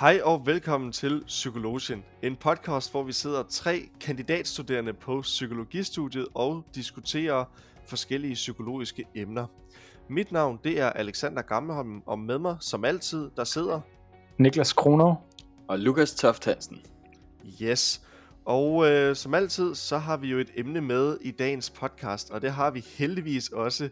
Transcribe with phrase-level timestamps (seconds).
[0.00, 6.64] Hej og velkommen til Psykologien, en podcast, hvor vi sidder tre kandidatstuderende på psykologistudiet og
[6.74, 7.44] diskuterer
[7.86, 9.46] forskellige psykologiske emner.
[10.08, 13.80] Mit navn det er Alexander Gammelholm, og med mig som altid, der sidder
[14.38, 15.14] Niklas Kroner
[15.68, 16.80] og Lukas Toft Hansen.
[17.62, 18.02] Yes,
[18.44, 22.42] og øh, som altid, så har vi jo et emne med i dagens podcast, og
[22.42, 23.88] det har vi heldigvis også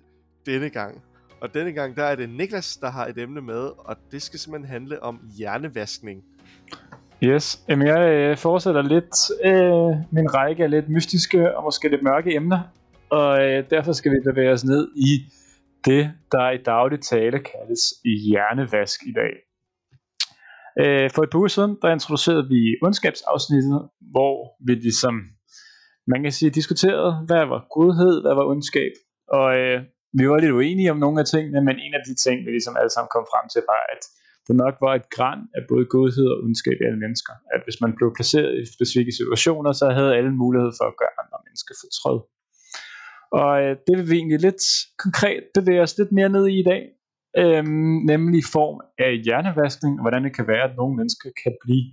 [0.46, 1.02] denne gang.
[1.44, 4.38] Og denne gang, der er det Niklas, der har et emne med, og det skal
[4.38, 6.24] simpelthen handle om hjernevaskning.
[7.22, 12.02] Yes, Jamen, jeg øh, fortsætter lidt øh, min række af lidt mystiske og måske lidt
[12.02, 12.60] mørke emner.
[13.10, 15.12] Og øh, derfor skal vi bevæge os ned i
[15.84, 19.32] det, der i daglig tale kaldes hjernevask i dag.
[20.80, 25.14] Øh, for et par uger siden, der introducerede vi ondskabsafsnittet, hvor vi ligesom,
[26.06, 28.92] man kan sige, diskuterede, hvad var godhed, hvad var ondskab.
[29.28, 29.80] Og øh,
[30.18, 32.76] vi var lidt uenige om nogle af tingene, men en af de ting, vi ligesom
[32.80, 34.02] alle sammen kom frem til, var, at
[34.46, 37.32] der nok var et græn af både godhed og ondskab i alle mennesker.
[37.54, 41.14] At hvis man blev placeret i specifikke situationer, så havde alle mulighed for at gøre
[41.22, 42.18] andre mennesker fortrød.
[43.40, 44.62] Og øh, det vil vi egentlig lidt
[45.04, 46.82] konkret bevæge os lidt mere ned i i dag.
[47.42, 51.52] Øhm, nemlig i form af hjernevaskning, og hvordan det kan være, at nogle mennesker kan
[51.64, 51.86] blive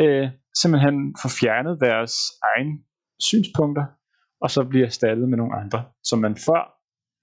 [0.00, 0.28] øh,
[0.60, 2.14] simpelthen få fjernet deres
[2.50, 2.74] egne
[3.20, 3.84] synspunkter,
[4.40, 6.73] og så bliver erstattet med nogle andre, som man før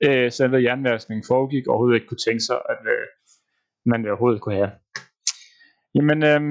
[0.06, 3.06] øh, selve hjernevaskningen foregik, overhovedet ikke kunne tænke sig, at øh,
[3.86, 4.72] man overhovedet kunne have.
[5.96, 6.42] Jamen, øh,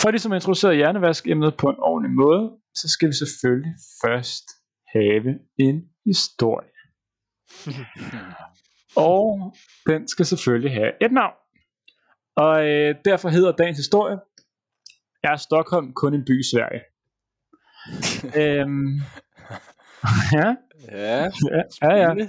[0.00, 3.74] for ligesom at introducere hjernevaskemnet på en ordentlig måde, så skal vi selvfølgelig
[4.04, 4.44] først
[4.92, 6.72] have en historie.
[9.08, 9.54] og
[9.86, 11.34] den skal selvfølgelig have et navn.
[12.36, 14.16] Og øh, derfor hedder dagens historie,
[15.24, 16.82] er Stockholm kun en by i Sverige?
[18.42, 18.94] øhm,
[20.38, 20.54] ja,
[20.88, 21.30] Ja,
[21.82, 22.28] ja, ja, ja.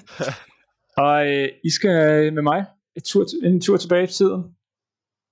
[0.97, 2.65] Og øh, I skal med mig
[2.95, 4.43] et tur, en tur tilbage i tiden.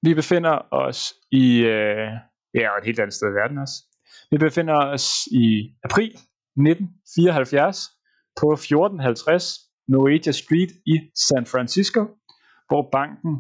[0.04, 2.12] Vi befinder os i, øh,
[2.54, 3.74] ja, et helt andet sted i verden også.
[4.32, 7.90] Vi befinder os i april 1974
[8.40, 10.96] på 1450 Noetia Street i
[11.28, 12.02] San Francisco,
[12.68, 13.34] hvor banken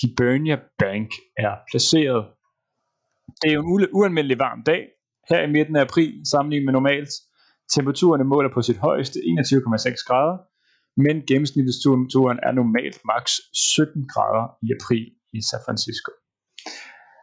[0.00, 2.26] Hibernia Bank er placeret.
[3.42, 4.82] Det er jo en ualmindelig varm dag
[5.28, 7.10] her i midten af april sammenlignet med normalt.
[7.74, 10.38] Temperaturerne måler på sit højeste 21,6 grader,
[11.04, 16.10] men gennemsnitstemperaturen er normalt maks 17 grader i april i San Francisco.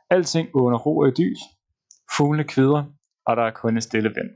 [0.09, 1.40] Alting under ro og dys,
[2.18, 2.84] fuglene kvider,
[3.28, 4.31] og der er kun en stille vind.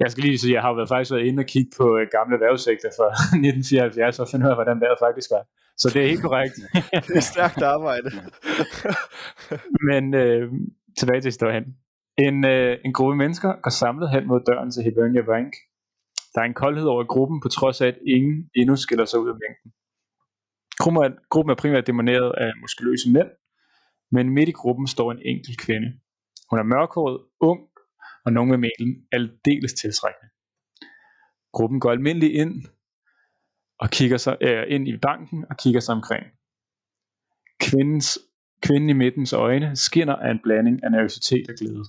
[0.00, 2.06] Jeg skal lige sige, at jeg har været faktisk været inde og kigge på øh,
[2.16, 3.08] gamle vejrudsigter fra
[3.48, 5.44] 1974 og finde ud af, hvordan vejret faktisk var.
[5.76, 6.54] Så det er helt korrekt.
[7.08, 8.10] det er stærkt arbejde.
[9.88, 10.52] Men øh,
[10.98, 11.64] tilbage til historien.
[12.18, 15.52] En, øh, en gruppe mennesker går samlet hen mod døren til Hibernia Bank.
[16.34, 19.28] Der er en koldhed over gruppen, på trods af, at ingen endnu skiller sig ud
[19.28, 19.70] af mængden.
[21.30, 23.30] Gruppen er, primært demoneret af muskuløse mænd,
[24.12, 25.88] men midt i gruppen står en enkelt kvinde.
[26.50, 27.60] Hun er mørkhåret, ung,
[28.24, 30.30] og nogen med mailen aldeles tiltrækkende.
[31.52, 32.54] Gruppen går almindeligt ind
[33.78, 36.26] og kigger sig øh, ind i banken og kigger sig omkring.
[37.60, 38.18] Kvindens,
[38.62, 41.84] kvinden i midtens øjne skinner af en blanding af nervøsitet og glæde.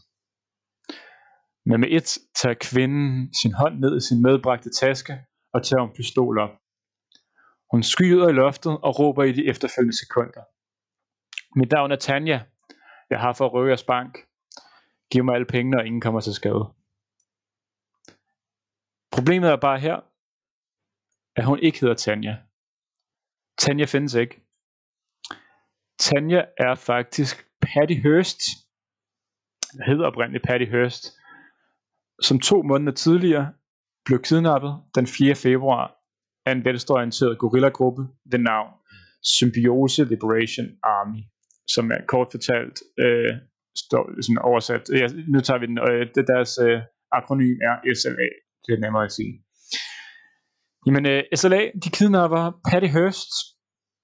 [1.65, 5.95] Men med et tager kvinden sin hånd ned i sin medbragte taske og tager en
[5.95, 6.49] pistol op.
[7.71, 10.43] Hun skyder i loftet og råber i de efterfølgende sekunder.
[11.59, 12.39] Mit navn er Tanja.
[13.09, 14.17] Jeg har for at røve jeres bank.
[15.11, 16.65] Giv mig alle pengene, og ingen kommer til skade.
[19.11, 19.97] Problemet er bare her,
[21.35, 22.37] at hun ikke hedder Tanja.
[23.57, 24.41] Tanja findes ikke.
[25.99, 28.41] Tanja er faktisk Patty Hearst.
[29.77, 31.05] Jeg hedder oprindeligt Patty Hearst.
[32.21, 33.53] Som to måneder tidligere
[34.05, 35.35] blev kidnappet den 4.
[35.35, 35.95] februar
[36.45, 38.71] af en venstreorienteret gorillagruppe ved navn
[39.23, 41.21] Symbiose Liberation Army,
[41.67, 43.33] som er kort fortalt øh,
[43.83, 44.83] står sådan oversat.
[44.89, 45.77] Ja, nu tager vi den.
[45.89, 46.79] Øh, det deres øh,
[47.11, 48.29] akronym er SLA.
[48.65, 49.33] Det er nemmere at sige.
[50.85, 53.31] Jamen, øh, SLA, de kidnapper Patty Hearst,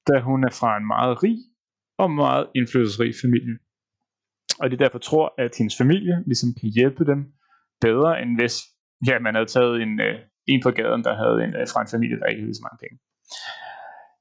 [0.07, 1.37] da hun er fra en meget rig
[1.97, 3.55] og meget indflydelsesrig familie.
[4.61, 7.19] Og de derfor tror, at hendes familie ligesom kan hjælpe dem
[7.87, 8.55] bedre, end hvis
[9.09, 10.15] ja, man havde taget en, øh,
[10.51, 12.81] en på gaden, der havde en, øh, fra en familie, der ikke havde så mange
[12.83, 12.97] penge.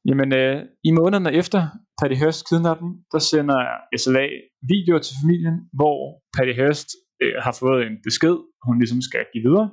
[0.08, 0.56] Jamen, øh,
[0.88, 1.60] i månederne efter
[1.98, 3.60] Patty Hearst kidnappen, der sender
[4.02, 4.26] SLA
[4.72, 5.96] videoer til familien, hvor
[6.36, 6.88] Patty Hearst
[7.22, 8.36] øh, har fået en besked,
[8.66, 9.68] hun ligesom skal give videre.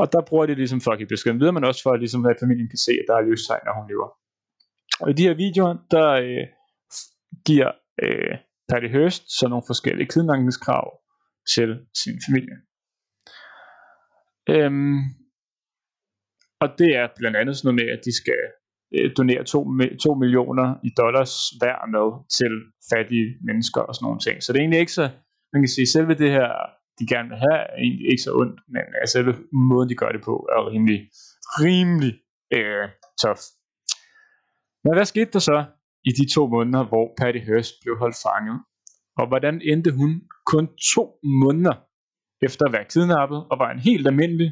[0.00, 2.26] Og der bruger de ligesom for at give beskeden videre, men også for at, ligesom,
[2.26, 4.08] at familien kan se, at der er livstegn, når hun lever.
[5.02, 6.44] Og i de her videoer, der øh,
[7.48, 7.70] giver
[8.04, 8.34] øh,
[8.70, 10.86] Patty Hearst så nogle forskellige kidnapningskrav
[11.54, 11.70] til
[12.02, 12.56] sin familie.
[14.54, 14.98] Øhm,
[16.62, 18.42] og det er blandt andet sådan noget med, at de skal
[18.94, 19.64] øh, donere 2,
[20.04, 22.08] 2 millioner i dollars hver med
[22.38, 22.52] til
[22.92, 24.36] fattige mennesker og sådan nogle ting.
[24.42, 25.06] Så det er egentlig ikke så,
[25.52, 26.50] man kan sige, selve det her,
[26.98, 29.32] de gerne vil have, er egentlig ikke så ondt, men altså, selve
[29.68, 31.00] måden, de gør det på, er rimelig,
[31.62, 32.14] rimelig
[32.56, 32.86] øh,
[33.22, 33.44] tough.
[34.84, 35.58] Men hvad skete der så
[36.08, 38.58] i de to måneder, hvor Patty Hearst blev holdt fanget?
[39.20, 40.10] Og hvordan endte hun
[40.52, 40.64] kun
[40.94, 41.04] to
[41.42, 41.76] måneder
[42.42, 44.50] efter at være kidnappet, og var en helt almindelig,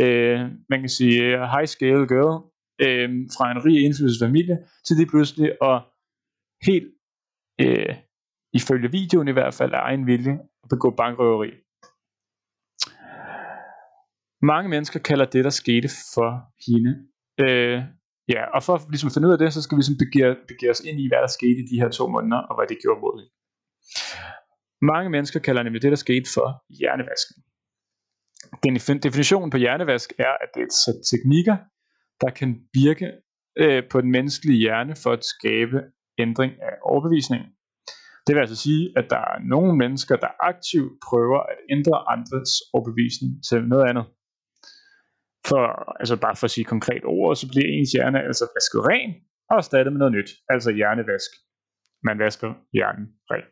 [0.00, 0.40] øh,
[0.70, 1.20] man kan sige,
[1.54, 2.36] high scale girl,
[2.84, 4.56] øh, fra en rig indflydelsesfamilie,
[4.86, 5.76] til det pludselig og
[6.66, 6.88] helt,
[7.60, 7.94] øh,
[8.52, 11.50] ifølge videoen i hvert fald, af egen vilje, at begå bankrøveri.
[14.42, 16.30] Mange mennesker kalder det, der skete for
[16.66, 16.92] hende.
[17.44, 17.78] Øh,
[18.34, 20.70] ja, og for ligesom at finde ud af det, så skal vi ligesom begive, begive
[20.70, 23.00] os ind i, hvad der skete i de her to måneder, og hvad det gjorde
[23.00, 23.30] mod hende.
[24.82, 26.48] Mange mennesker kalder nemlig det, der skete for
[26.78, 27.36] hjernevasken.
[28.64, 31.56] Den definition på hjernevask er, at det er et sæt teknikker,
[32.20, 33.08] der kan virke
[33.58, 35.78] øh, på den menneskelige hjerne for at skabe
[36.18, 37.48] ændring af overbevisningen.
[38.26, 42.52] Det vil altså sige, at der er nogle mennesker, der aktivt prøver at ændre andres
[42.74, 44.06] overbevisning til noget andet.
[45.48, 45.62] For,
[46.00, 49.10] altså bare for at sige konkret ord, så bliver ens hjerne altså vasket ren
[49.50, 51.30] og erstattet med noget nyt, altså hjernevask.
[52.08, 53.46] Man vasker hjernen ren.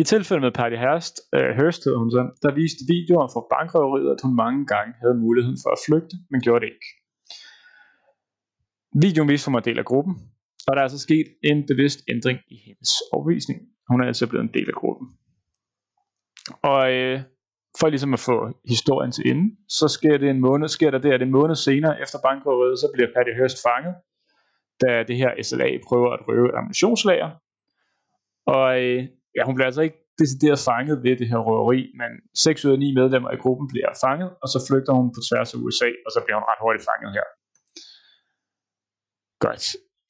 [0.00, 4.20] I tilfældet med Patty Hearst, øh, Hearst hun så, der viste videoer fra bankrøveriet, at
[4.24, 6.88] hun mange gange havde muligheden for at flygte, men gjorde det ikke.
[9.04, 10.14] Videoen viste hun var del af gruppen,
[10.66, 13.58] og der er altså sket en bevidst ændring i hendes overvisning.
[13.90, 15.06] Hun er altså blevet en del af gruppen.
[16.72, 17.20] Og øh,
[17.80, 18.36] for ligesom at få
[18.74, 22.00] historien til ende, så sker det en måned, sker der det, at en måned senere
[22.02, 23.94] efter bankrøveriet, så bliver Patty Hearst fanget,
[24.82, 27.30] da det her SLA prøver at røve et ammunitionslager.
[28.46, 29.02] Og øh,
[29.36, 32.78] ja, hun bliver altså ikke decideret fanget ved det her røveri, men 6 ud af
[32.78, 36.10] 9 medlemmer i gruppen bliver fanget, og så flygter hun på tværs af USA, og
[36.14, 37.26] så bliver hun ret hurtigt fanget her.
[39.46, 39.64] Godt.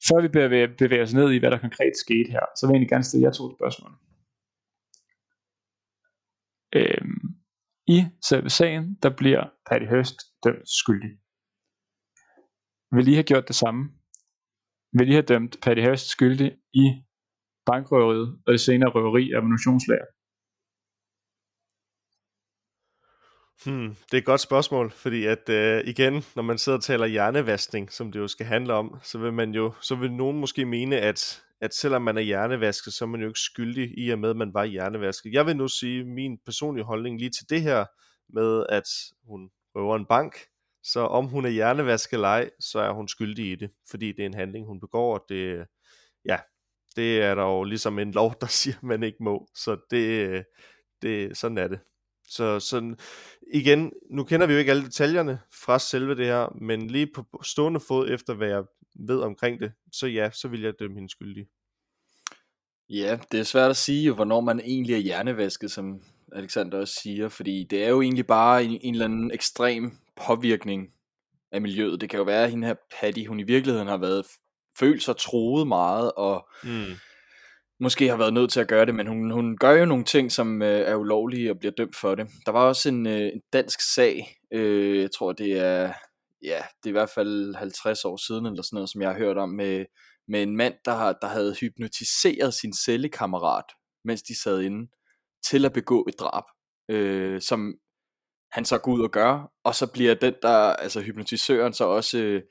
[0.07, 2.75] Før vi bevæger, bevæger os ned i, hvad der konkret skete her, så vil jeg
[2.75, 3.91] egentlig gerne stille jer to spørgsmål.
[6.79, 7.23] Øhm,
[7.95, 11.11] I selve sagen, der bliver Patty Hearst dømt skyldig.
[12.95, 13.81] Vil I have gjort det samme?
[14.97, 16.85] Vil I have dømt Patty Hearst skyldig i
[17.65, 20.05] bankrøveriet og det senere røveri af ammunitionslager?
[23.65, 27.05] Hmm, det er et godt spørgsmål, fordi at øh, igen, når man sidder og taler
[27.05, 30.65] hjernevaskning, som det jo skal handle om, så vil man jo, så vil nogen måske
[30.65, 34.19] mene, at, at selvom man er hjernevasket, så er man jo ikke skyldig i og
[34.19, 35.33] med, at man var hjernevasket.
[35.33, 37.85] Jeg vil nu sige min personlige holdning lige til det her
[38.29, 38.87] med, at
[39.23, 40.35] hun røver en bank,
[40.83, 44.19] så om hun er hjernevasket eller ej, så er hun skyldig i det, fordi det
[44.19, 45.65] er en handling, hun begår, og det,
[46.25, 46.37] ja,
[46.95, 49.47] det er der jo ligesom en lov, der siger, at man ikke må.
[49.55, 50.43] Så det, øh,
[51.01, 51.79] det, sådan er det.
[52.27, 52.97] Så sådan,
[53.53, 57.41] igen, nu kender vi jo ikke alle detaljerne fra selve det her, men lige på
[57.43, 58.63] stående fod efter, hvad jeg
[59.07, 61.45] ved omkring det, så ja, så vil jeg dømme hende skyldig.
[62.89, 66.01] Ja, det er svært at sige, hvornår man egentlig er hjernevasket, som
[66.31, 70.93] Alexander også siger, fordi det er jo egentlig bare en, en eller anden ekstrem påvirkning
[71.51, 72.01] af miljøet.
[72.01, 74.25] Det kan jo være, at hende her Patty, hun i virkeligheden har været
[74.79, 76.93] følt sig troet meget, og mm.
[77.79, 80.31] måske har været nødt til at gøre det, men hun, hun gør jo nogle ting,
[80.31, 82.27] som øh, er ulovlige og bliver dømt for det.
[82.45, 85.93] Der var også en, øh, en dansk sag, øh, jeg tror det er,
[86.43, 89.17] ja, det er i hvert fald 50 år siden, eller sådan noget, som jeg har
[89.17, 89.85] hørt om, med,
[90.27, 93.65] med en mand, der, har, der havde hypnotiseret sin cellekammerat,
[94.05, 94.91] mens de sad inde,
[95.45, 96.43] til at begå et drab,
[96.89, 97.73] øh, som
[98.51, 102.17] han så går ud og gør, og så bliver den der, altså hypnotisøren så også
[102.17, 102.41] øh,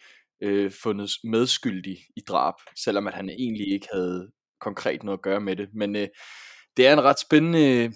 [0.42, 2.54] øh, fundet medskyldig i drab,
[2.84, 4.30] selvom at han egentlig ikke havde
[4.60, 5.68] konkret noget at gøre med det.
[5.74, 6.08] Men øh,
[6.76, 7.92] det er en ret spændende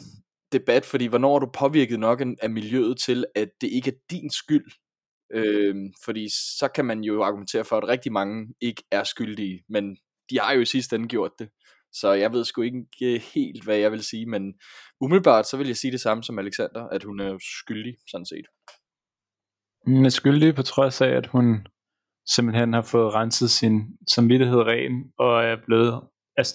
[0.52, 4.30] debat, fordi hvornår er du påvirket nok af miljøet til, at det ikke er din
[4.30, 4.70] skyld?
[5.32, 5.74] Øh,
[6.04, 9.96] fordi så kan man jo argumentere for, at rigtig mange ikke er skyldige, men
[10.30, 11.48] de har jo i sidste ende gjort det.
[11.92, 14.54] Så jeg ved sgu ikke øh, helt, hvad jeg vil sige, men
[15.00, 18.46] umiddelbart så vil jeg sige det samme som Alexander, at hun er skyldig, sådan set.
[19.86, 21.66] Hun er skyldig på trods af, at hun
[22.26, 23.74] simpelthen har fået renset sin
[24.14, 25.92] samvittighed ren, og er blevet,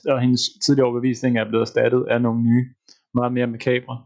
[0.10, 2.66] og hendes tidligere overbevisning er blevet erstattet af nogle nye,
[3.14, 4.06] meget mere makabre.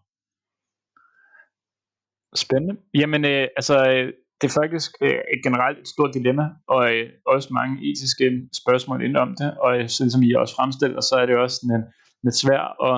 [2.36, 2.76] Spændende.
[2.94, 7.10] Jamen, øh, altså, øh, det er faktisk øh, et generelt et stort dilemma, og øh,
[7.26, 8.26] også mange etiske
[8.62, 11.56] spørgsmål inden om det, og øh, sådan som I også fremstiller, så er det også
[11.62, 11.84] sådan,
[12.26, 12.96] lidt svært at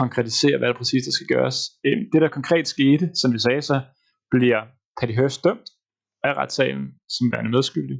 [0.00, 1.56] konkretisere, hvad det præcis der skal gøres.
[1.86, 3.76] Øh, det der konkret skete, som vi sagde, så
[4.30, 4.60] bliver
[4.98, 5.66] Patty Hearst dømt,
[6.24, 7.98] af retssagen som værende medskyldig.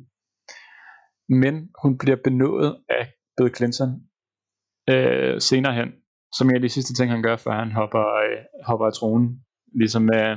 [1.29, 3.05] Men hun bliver benådet af
[3.37, 3.91] Bill Clinton
[4.93, 5.89] øh, senere hen,
[6.37, 9.45] som en af de sidste ting, han gør, før han hopper, øh, hopper af tronen,
[9.81, 10.37] ligesom øh,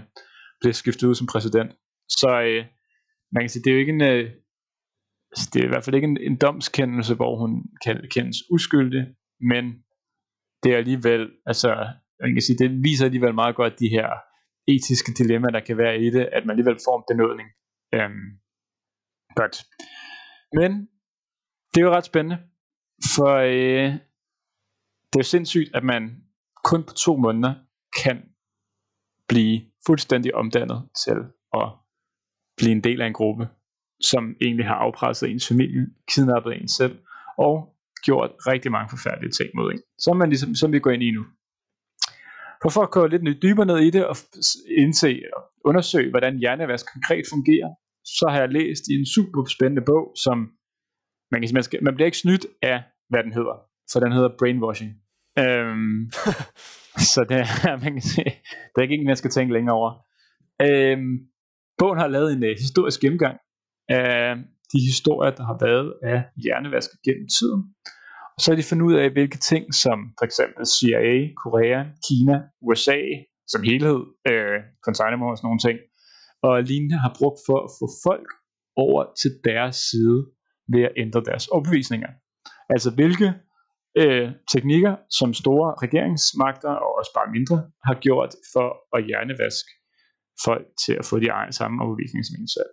[0.60, 1.72] bliver skiftet ud som præsident.
[2.10, 2.66] Så øh,
[3.34, 4.26] man kan sige, det er jo ikke en, øh,
[5.32, 7.52] altså, det er i hvert fald ikke en, en domskendelse, hvor hun
[7.86, 9.04] kan kendes uskyldig,
[9.52, 9.64] men
[10.64, 11.70] det er alligevel, altså,
[12.22, 14.10] man kan sige, det viser alligevel meget godt de her
[14.68, 17.50] etiske dilemmaer, der kan være i det, at man alligevel får en benådning.
[17.96, 18.40] Øhm,
[19.36, 19.56] godt.
[20.54, 20.72] Men
[21.74, 22.38] det er jo ret spændende,
[23.16, 23.92] for øh,
[25.10, 26.24] det er jo sindssygt, at man
[26.64, 27.54] kun på to måneder
[28.04, 28.30] kan
[29.28, 31.18] blive fuldstændig omdannet til
[31.54, 31.68] at
[32.58, 33.50] blive en del af en gruppe,
[34.02, 37.00] som egentlig har afpresset ens familie, kidnappet en selv,
[37.38, 41.04] og gjort rigtig mange forfærdelige ting mod en, som, man ligesom, som vi går ind
[41.04, 41.26] i nu.
[42.62, 44.16] For, for at gå lidt dybere ned i det og
[44.78, 47.70] indse og undersøge, hvordan hjernevask konkret fungerer,
[48.06, 50.38] så har jeg læst i en super spændende bog, som
[51.32, 53.56] man, kan, man, skal, man bliver ikke snydt af, hvad den hedder,
[53.92, 54.92] for den hedder Brainwashing.
[55.40, 56.12] Øhm,
[57.14, 58.32] så det er, man kan sige,
[58.72, 59.92] det er ikke en, man skal tænke længere over.
[60.62, 61.14] Øhm,
[61.78, 63.38] bogen har lavet en uh, historisk gennemgang
[63.90, 64.36] af
[64.72, 67.62] de historier, der har været af hjernevask gennem tiden.
[68.36, 72.36] Og så har de fundet ud af, hvilke ting, som for eksempel CIA, Korea, Kina,
[72.68, 73.00] USA
[73.48, 75.78] som helhed, øh, Guantanamo og sådan nogle ting,
[76.46, 78.30] og lignende har brugt for at få folk
[78.76, 80.20] over til deres side
[80.74, 82.12] ved at ændre deres opvisninger.
[82.70, 83.34] Altså hvilke
[84.02, 89.72] øh, teknikker, som store regeringsmagter og også bare mindre har gjort for at hjernevaske
[90.46, 92.72] folk til at få de samme overbevisninger som en selv.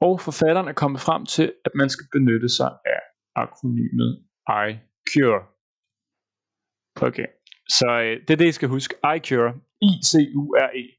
[0.00, 3.00] Og forfatteren er kommet frem til, at man skal benytte sig af
[3.42, 4.10] akronymet
[4.68, 5.40] iCure.
[7.08, 7.26] Okay,
[7.68, 8.94] så øh, det er det, I skal huske.
[9.16, 9.52] iCure.
[9.82, 10.95] I-C-U-R-E.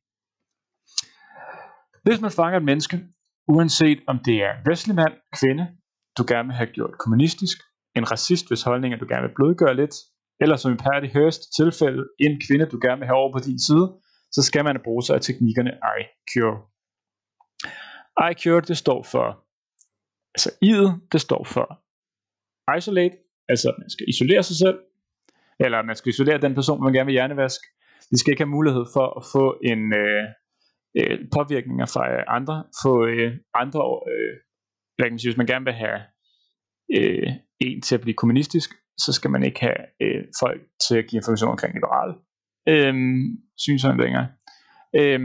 [2.07, 2.97] Hvis man fanger et menneske,
[3.47, 5.67] uanset om det er en vestlig mand, kvinde,
[6.17, 7.57] du gerne vil have gjort kommunistisk,
[7.95, 9.95] en racist, hvis holdninger du gerne vil blødgøre lidt,
[10.41, 13.59] eller som i Patty Hearst tilfælde, en kvinde, du gerne vil have over på din
[13.59, 13.87] side,
[14.31, 16.57] så skal man bruge sig af teknikkerne iCure.
[18.29, 19.25] iCure, det står for,
[20.35, 21.67] altså I'et, det står for
[22.77, 23.17] isolate,
[23.49, 24.77] altså at man skal isolere sig selv,
[25.59, 27.65] eller man skal isolere den person, man gerne vil hjernevaske.
[28.11, 30.23] De skal ikke have mulighed for at få en øh,
[30.99, 34.33] øh, påvirkninger fra øh, andre, få øh, andre, øh,
[34.95, 35.99] hvad kan man sige, hvis man gerne vil have
[36.97, 41.07] øh, en til at blive kommunistisk, så skal man ikke have øh, folk til at
[41.07, 42.13] give information omkring liberale
[42.71, 42.93] øh,
[43.57, 44.25] synshandlinger.
[44.99, 45.19] Øh,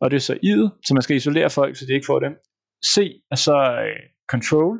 [0.00, 2.34] og det er så id, så man skal isolere folk, så de ikke får dem.
[2.92, 2.96] C
[3.30, 4.76] er så øh, control,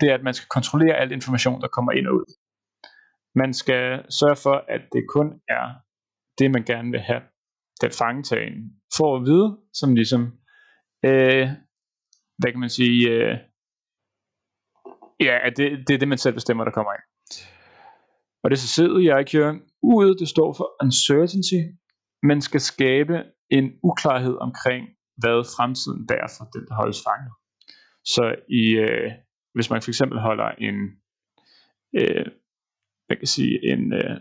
[0.00, 2.26] det er, at man skal kontrollere al information, der kommer ind og ud.
[3.34, 3.82] Man skal
[4.20, 5.64] sørge for, at det kun er
[6.38, 7.22] det, man gerne vil have
[7.80, 8.56] den fangetagen
[8.96, 10.22] får at vide, som ligesom,
[11.04, 11.48] øh,
[12.38, 13.38] hvad kan man sige, øh,
[15.20, 17.06] ja, at det, det er det, man selv bestemmer, der kommer ind.
[18.42, 21.60] Og det så sidder jeg kører ud, det står for uncertainty.
[22.22, 23.16] Man skal skabe
[23.50, 27.32] en uklarhed omkring, hvad fremtiden bærer for den, der holdes fanget.
[28.04, 29.10] Så i, øh,
[29.54, 30.76] hvis man for eksempel holder en,
[32.00, 32.26] øh,
[33.08, 34.16] jeg kan sige, en øh,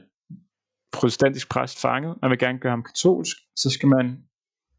[0.99, 4.17] protestantisk præst fanget, man vil gerne gøre ham katolsk, så skal man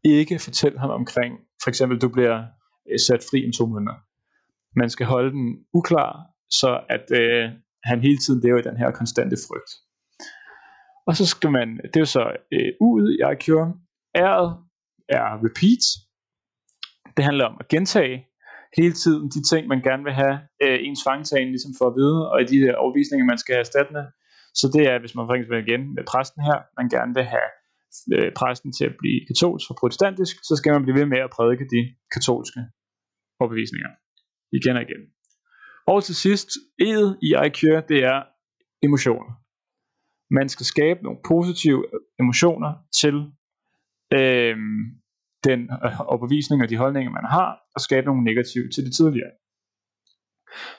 [0.03, 1.33] ikke fortælle ham omkring,
[1.63, 2.37] for eksempel, du bliver
[2.91, 3.97] øh, sat fri om to måneder.
[4.75, 6.11] Man skal holde den uklar,
[6.49, 7.49] så at øh,
[7.83, 9.71] han hele tiden lever i den her konstante frygt.
[11.07, 13.47] Og så skal man, det er jo så øh, ud i IQ,
[14.17, 14.49] R'et
[15.09, 15.83] er repeat.
[17.17, 18.25] Det handler om at gentage
[18.77, 22.31] hele tiden de ting, man gerne vil have øh, ens fangetagen ligesom for at vide,
[22.31, 24.03] og de der overvisninger, man skal have erstattende.
[24.59, 27.49] Så det er, hvis man for eksempel igen med præsten her, man gerne vil have
[28.15, 31.29] øh, præsten til at blive katolsk og protestantisk, så skal man blive ved med at
[31.35, 31.81] prædike de
[32.13, 32.59] katolske
[33.39, 33.91] overbevisninger.
[34.57, 35.01] Igen og igen.
[35.87, 36.49] Og til sidst,
[36.81, 38.19] E'et i IQ, det er
[38.83, 39.31] emotioner.
[40.31, 41.81] Man skal skabe nogle positive
[42.19, 43.15] emotioner til
[44.19, 44.55] øh,
[45.43, 49.33] den øh, overbevisning og de holdninger, man har, og skabe nogle negative til det tidligere.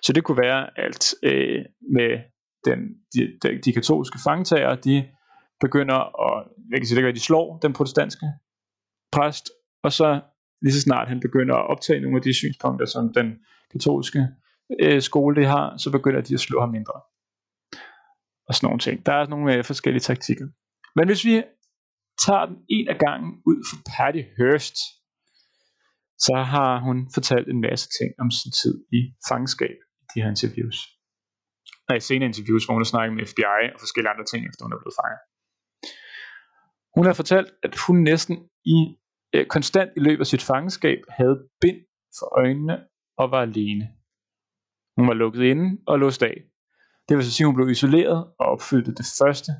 [0.02, 1.64] Så det kunne være alt øh,
[1.96, 2.10] med
[2.64, 2.78] den,
[3.14, 5.08] de, de, de katolske fangtager, de
[5.60, 8.26] begynder at, jeg kan sige, det de slår den protestantiske
[9.12, 9.50] præst,
[9.82, 10.20] og så
[10.62, 13.38] lige så snart han begynder at optage nogle af de synspunkter, som den
[13.72, 14.28] katolske
[14.80, 17.00] øh, skole det har, så begynder de at slå ham mindre.
[18.48, 19.06] Og sådan nogle ting.
[19.06, 20.46] Der er nogle øh, forskellige taktikker.
[20.96, 21.42] Men hvis vi
[22.26, 24.76] tager den en af gangen ud for Patty Hearst,
[26.18, 30.28] så har hun fortalt en masse ting om sin tid i fangenskab i de her
[30.28, 30.76] interviews.
[31.90, 34.62] Og i senere interviews, hvor hun har snakket med FBI og forskellige andre ting, efter
[34.64, 35.20] hun er blevet fanget.
[36.96, 38.78] Hun har fortalt, at hun næsten i
[39.34, 41.80] øh, konstant i løbet af sit fangenskab havde bind
[42.18, 42.76] for øjnene
[43.20, 43.84] og var alene.
[44.96, 46.36] Hun var lukket inde og låst af.
[47.08, 49.50] Det vil så sige, at hun blev isoleret og opfyldte det første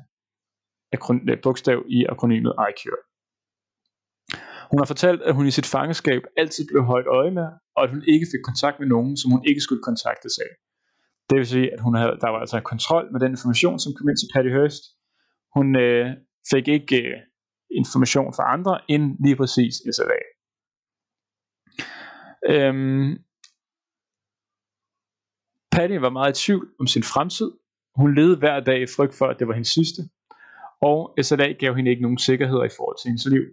[0.93, 3.01] øh, bogstav i akronymet ICURE.
[4.71, 7.89] Hun har fortalt, at hun i sit fangeskab altid blev holdt øje med, og at
[7.89, 10.51] hun ikke fik kontakt med nogen, som hun ikke skulle kontaktes af.
[11.31, 14.09] Det vil sige, at hun havde, der var altså kontrol med den information, som kom
[14.09, 14.83] ind til Patty Hearst.
[15.55, 16.07] Hun øh,
[16.51, 17.17] fik ikke øh,
[17.81, 20.21] information fra andre end lige præcis SLA.
[22.53, 23.09] Øhm,
[25.71, 27.51] Patty var meget i tvivl om sin fremtid.
[27.95, 30.01] Hun levede hver dag i frygt for, at det var hendes sidste.
[30.81, 33.45] Og SLA gav hende ikke nogen sikkerhed i forhold til hendes liv.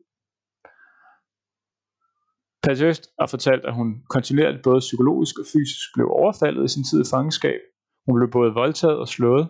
[2.69, 7.01] Patriot har fortalt, at hun kontinuerligt både psykologisk og fysisk blev overfaldet i sin tid
[7.01, 7.61] i fangenskab.
[8.07, 9.45] Hun blev både voldtaget og slået.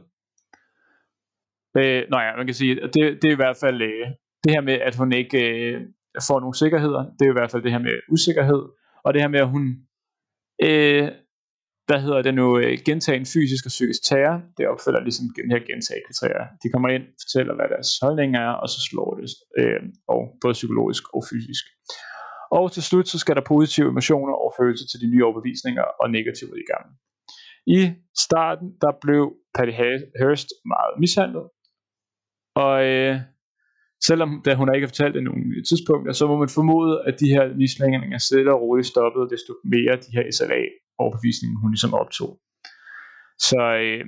[1.79, 4.07] Øh, nå ja, man kan sige, at det, det er i hvert fald øh,
[4.45, 5.81] det her med, at hun ikke øh,
[6.29, 7.03] får nogen sikkerheder.
[7.17, 8.63] Det er i hvert fald det her med usikkerhed.
[9.05, 9.65] Og det her med, at hun,
[10.67, 11.05] øh,
[11.89, 15.61] hvad hedder det nu, øh, gentagen fysisk og psykisk terror, det opfylder ligesom den her
[15.71, 16.27] gentagelse.
[16.63, 19.81] De kommer ind, fortæller, hvad deres holdning er, og så slår det, øh,
[20.13, 21.65] og både psykologisk og fysisk.
[22.51, 26.11] Og til slut, så skal der positive emotioner og følelser til de nye overbevisninger og
[26.11, 26.87] negative i gang.
[27.67, 27.81] I
[28.27, 29.23] starten, der blev
[29.55, 29.75] Patty
[30.21, 31.47] Hearst meget mishandlet.
[32.55, 33.17] Og øh,
[34.09, 37.29] selvom da hun ikke har fortalt det nogen tidspunkter, så må man formode, at de
[37.35, 40.63] her mishandlinger stille og roligt stoppede, desto mere de her SLA
[40.99, 42.33] overbevisninger, hun ligesom optog.
[43.49, 44.05] Så øh,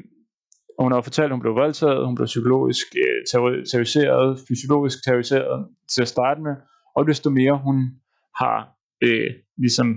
[0.83, 3.19] hun har fortalt, at hun blev voldtaget, hun blev psykologisk øh,
[3.71, 6.55] terroriseret, fysiologisk terroriseret til at starte med,
[6.97, 7.77] og desto mere hun
[8.43, 8.59] har
[9.03, 9.89] øh, ligesom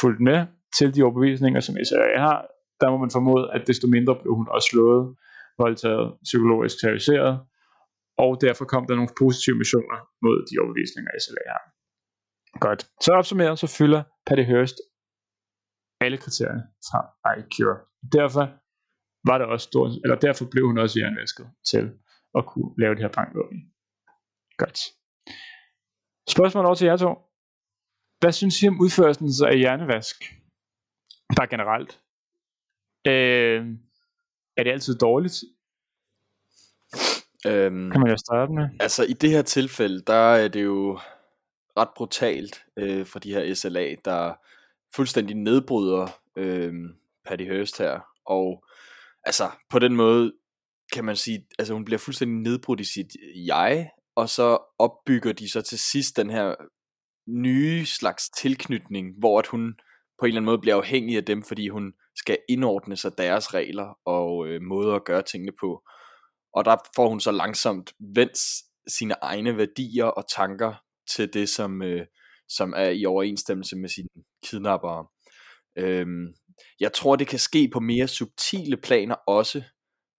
[0.00, 0.46] fulgt med
[0.78, 2.38] til de overbevisninger, som SRA har,
[2.80, 5.16] der må man formode, at desto mindre blev hun også slået,
[5.58, 7.34] voldtaget, psykologisk terroriseret,
[8.18, 11.64] og derfor kom der nogle positive missioner mod de overbevisninger, SLA har.
[12.66, 12.80] Godt.
[13.04, 14.78] Så opsummeret, så fylder Patty Hearst
[16.00, 17.00] alle kriterierne fra
[17.38, 17.78] iCure.
[18.18, 18.44] Derfor
[19.28, 21.84] var det også stor, eller derfor blev hun også hjernevasket til
[22.38, 23.58] at kunne lave det her bankvåben.
[24.62, 24.78] Godt.
[26.34, 27.12] Spørgsmål over til jer to.
[28.24, 30.16] Hvad synes I om udførelsen af hjernevask?
[31.36, 32.00] Bare generelt.
[33.06, 33.66] Øh,
[34.56, 35.34] er det altid dårligt?
[37.46, 38.68] Øhm, kan man jo starte med.
[38.80, 40.98] Altså i det her tilfælde, der er det jo
[41.76, 44.34] ret brutalt øh, for de her SLA, der
[44.94, 46.72] fuldstændig nedbryder øh,
[47.24, 48.00] Patty Hearst her.
[48.26, 48.64] Og
[49.24, 50.32] altså på den måde
[50.92, 55.50] kan man sige, altså hun bliver fuldstændig nedbrudt i sit jeg, og så opbygger de
[55.50, 56.54] så til sidst den her
[57.28, 59.74] nye slags tilknytning, hvor at hun
[60.18, 63.54] på en eller anden måde bliver afhængig af dem, fordi hun skal indordne sig deres
[63.54, 65.82] regler og øh, måder at gøre tingene på.
[66.54, 68.38] Og der får hun så langsomt vendt
[68.88, 70.74] sine egne værdier og tanker
[71.10, 72.06] til det, som, øh,
[72.48, 74.08] som er i overensstemmelse med sine
[74.44, 75.06] kidnappere.
[75.78, 76.34] Øhm,
[76.80, 79.62] jeg tror, det kan ske på mere subtile planer også.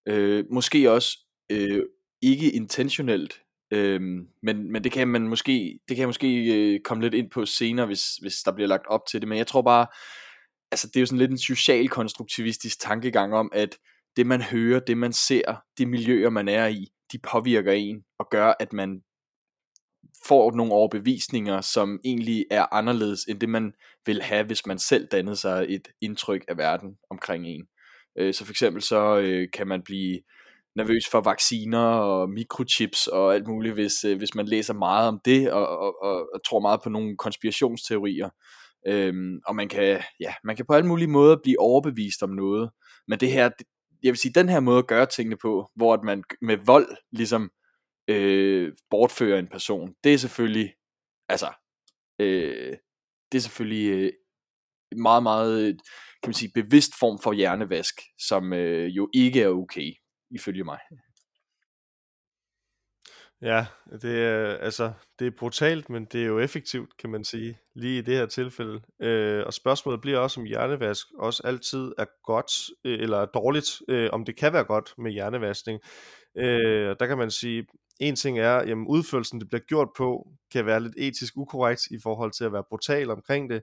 [0.08, 1.18] Øh, måske også
[1.52, 1.84] øh,
[2.22, 3.42] ikke intentionelt,
[3.72, 7.30] Øhm, men, men det kan man måske, det kan jeg måske øh, komme lidt ind
[7.30, 9.30] på senere, hvis, hvis der bliver lagt op til det.
[9.30, 9.88] Men jeg tror bare,
[10.72, 13.78] altså det er jo sådan lidt en social konstruktivistisk tankegang om, at
[14.16, 18.28] det man hører, det man ser, de miljøer man er i, de påvirker en og
[18.32, 19.02] gør, at man
[20.26, 23.74] får nogle overbevisninger, som egentlig er anderledes end det man
[24.06, 27.68] vil have, hvis man selv dannede sig et indtryk af verden omkring en.
[28.18, 30.20] Øh, så for eksempel så øh, kan man blive
[30.76, 35.20] nervøs for vacciner og mikrochips og alt muligt, hvis, øh, hvis man læser meget om
[35.26, 38.30] det og, og, og, og tror meget på nogle konspirationsteorier.
[38.88, 42.70] Øhm, og man kan, ja, man kan på alle mulige måder blive overbevist om noget.
[43.08, 43.50] Men det her,
[44.04, 46.98] jeg vil sige, den her måde at gøre tingene på, hvor at man med vold
[47.12, 47.52] ligesom
[48.08, 50.74] øh, bortfører en person, det er selvfølgelig,
[51.30, 51.48] altså,
[52.20, 52.78] øh,
[53.32, 54.12] det er selvfølgelig øh,
[54.98, 55.66] meget, meget,
[56.24, 59.94] kan man sige, bevidst form for hjernevask, som øh, jo ikke er okay
[60.32, 60.80] ifølge mig.
[63.42, 63.66] Ja,
[64.02, 67.98] det er, altså, det er brutalt, men det er jo effektivt, kan man sige, lige
[67.98, 68.82] i det her tilfælde.
[69.02, 72.52] Øh, og spørgsmålet bliver også, om hjernevask også altid er godt
[72.86, 75.80] øh, eller dårligt, øh, om det kan være godt med hjernevaskning.
[76.38, 77.68] Øh, der kan man sige,
[78.00, 82.00] en ting er, at udførelsen, det bliver gjort på, kan være lidt etisk ukorrekt i
[82.04, 83.62] forhold til at være brutal omkring det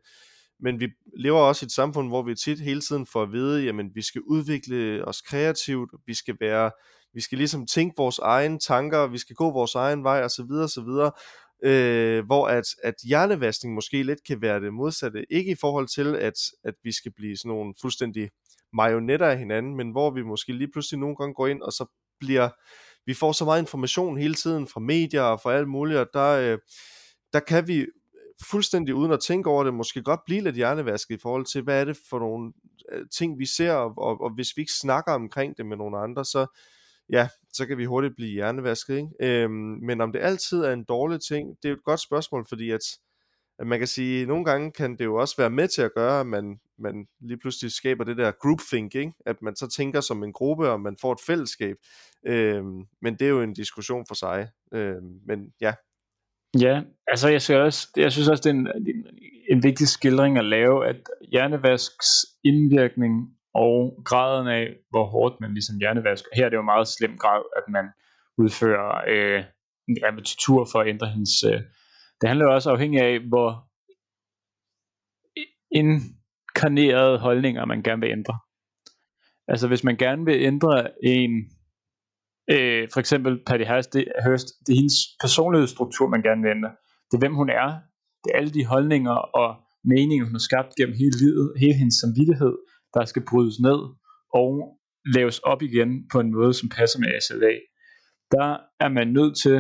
[0.62, 3.64] men vi lever også i et samfund, hvor vi tit hele tiden får at vide,
[3.64, 6.70] jamen vi skal udvikle os kreativt, vi skal være,
[7.14, 10.51] vi skal ligesom tænke vores egne tanker, vi skal gå vores egen vej osv.
[10.51, 11.11] osv.
[11.64, 15.25] Øh, hvor at, at hjernevaskning måske lidt kan være det modsatte.
[15.31, 18.31] Ikke i forhold til, at, at vi skal blive sådan nogle fuldstændig
[18.72, 21.87] marionetter af hinanden, men hvor vi måske lige pludselig nogle gange går ind, og så
[22.20, 22.48] bliver,
[23.07, 26.31] vi får så meget information hele tiden fra medier og fra alt muligt, og der,
[26.31, 26.59] øh,
[27.33, 27.87] der kan vi
[28.50, 31.81] fuldstændig uden at tænke over det, måske godt blive lidt hjernevasket i forhold til, hvad
[31.81, 32.52] er det for nogle
[32.92, 35.98] øh, ting, vi ser, og, og, og hvis vi ikke snakker omkring det med nogle
[35.98, 36.46] andre, så,
[37.11, 38.96] ja, så kan vi hurtigt blive hjernevasket.
[38.96, 39.42] Ikke?
[39.42, 42.70] Øhm, men om det altid er en dårlig ting, det er et godt spørgsmål, fordi
[42.70, 42.81] at
[43.59, 45.94] at man kan sige, at nogle gange kan det jo også være med til at
[45.94, 49.12] gøre, at man, man lige pludselig skaber det der groupthink, ikke?
[49.26, 51.76] at man så tænker som en gruppe, og man får et fællesskab.
[52.26, 54.48] Øhm, men det er jo en diskussion for sig.
[54.74, 55.74] Øhm, men ja.
[56.61, 59.07] Ja, altså jeg synes også, jeg synes også det er en, en,
[59.51, 60.97] en vigtig skildring at lave, at
[61.31, 62.09] hjernevasks
[62.45, 66.29] indvirkning og graden af, hvor hårdt man ligesom hjernevasker.
[66.35, 67.85] Her er det jo meget slem grad, at man
[68.38, 69.45] udfører øh,
[69.88, 71.45] en repetitur for at ændre hendes...
[71.45, 71.61] Øh,
[72.21, 73.69] det handler jo også afhængig af, hvor
[75.71, 78.38] inkarnerede holdninger man gerne vil ændre.
[79.49, 81.31] Altså hvis man gerne vil ændre en,
[82.50, 86.70] øh, for eksempel Patty Hearst, det, Hurst, det er hendes personlighedsstruktur, man gerne vil ændre.
[87.09, 87.68] Det er hvem hun er.
[88.22, 89.48] Det er alle de holdninger og
[89.85, 92.55] meninger, hun har skabt gennem hele livet, hele hendes samvittighed,
[92.94, 93.81] der skal brydes ned
[94.35, 94.78] og
[95.16, 97.55] laves op igen på en måde, som passer med SLA.
[98.37, 98.48] Der
[98.81, 99.57] er man nødt til,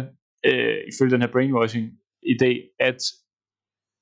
[0.46, 1.86] øh, ifølge den her brainwashing
[2.34, 3.00] idé, at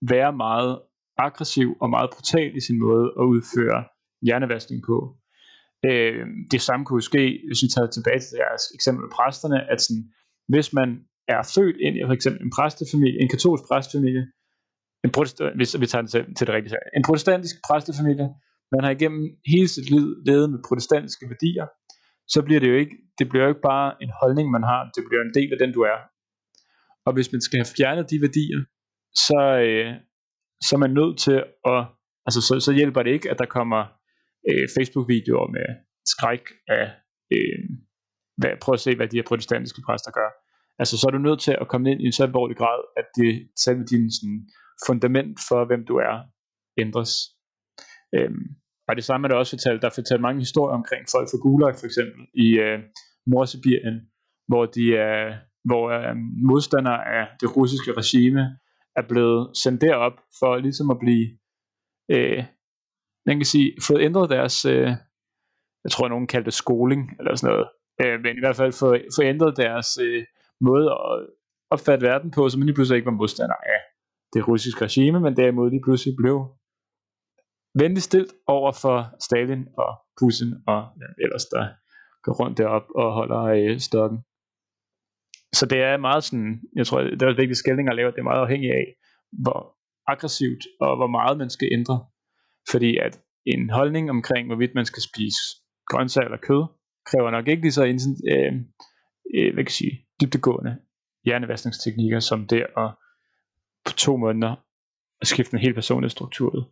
[0.08, 0.80] være meget
[1.18, 3.84] aggressiv og meget brutal i sin måde at udføre
[4.22, 5.16] hjernevaskning på.
[5.88, 9.78] Øh, det samme kunne ske, hvis vi tager tilbage til deres eksempel med præsterne, at
[9.80, 10.04] sådan,
[10.52, 10.88] hvis man
[11.34, 14.24] er født ind i for eksempel en præstefamilie, en katolsk præstefamilie,
[15.04, 18.28] en protestant, hvis vi tager det til, til det rigtige, en protestantisk præstefamilie,
[18.74, 21.66] man har igennem hele sit liv levet med protestantiske værdier,
[22.34, 25.02] så bliver det jo ikke, det bliver jo ikke bare en holdning, man har, det
[25.08, 25.98] bliver en del af den, du er.
[27.06, 28.60] Og hvis man skal have fjernet de værdier,
[29.26, 29.90] så, øh,
[30.66, 31.36] så er man nødt til
[31.72, 31.80] at,
[32.26, 33.80] altså så, så hjælper det ikke, at der kommer
[34.48, 35.66] øh, Facebook-videoer med
[36.12, 36.86] skræk af,
[37.34, 37.58] øh,
[38.40, 40.30] hvad, prøv at se, hvad de her protestantiske præster gør.
[40.78, 43.06] Altså så er du nødt til at komme ind i en så alvorlig grad, at
[43.16, 44.40] det selve din sådan,
[44.86, 46.16] fundament for, hvem du er,
[46.78, 47.12] ændres.
[48.16, 48.44] Øhm,
[48.88, 51.42] og det samme er der også fortalt, der er fortalt mange historier omkring folk fra
[51.44, 52.78] Gulag for eksempel i øh,
[53.26, 53.96] Nordsibirien,
[54.48, 56.16] hvor de er, hvor øh,
[56.50, 58.42] modstandere af det russiske regime
[58.96, 61.26] er blevet sendt derop for ligesom at blive
[62.14, 62.44] øh,
[63.30, 64.90] man kan sige, fået ændret deres, øh,
[65.84, 67.68] jeg tror nogen kaldte det skoling, eller sådan noget,
[68.02, 70.24] øh, men i hvert fald fået, fået ændret deres øh,
[70.60, 71.26] måde at
[71.74, 73.80] opfatte verden på, så man lige pludselig ikke var modstander af
[74.32, 76.36] det russiske regime, men derimod lige pludselig blev
[77.82, 81.62] venligt stilt over for Stalin og Putin og ja, ellers der
[82.24, 84.18] går rundt derop og holder øh, stokken.
[85.58, 88.18] Så det er meget sådan, jeg tror, det er en vigtig skældning at lave, det
[88.18, 88.86] er meget afhængigt af,
[89.42, 89.60] hvor
[90.12, 91.96] aggressivt og hvor meget man skal ændre
[92.70, 95.40] fordi at en holdning omkring, hvorvidt man skal spise
[95.86, 96.64] grøntsager eller kød,
[97.10, 98.52] kræver nok ikke lige så øh,
[99.34, 100.76] øh, hvad kan jeg sige, dybtegående
[101.24, 102.90] hjernevaskningsteknikker, som det at
[103.86, 104.56] på to måneder
[105.20, 106.64] at skifte en helt personlig struktur ud.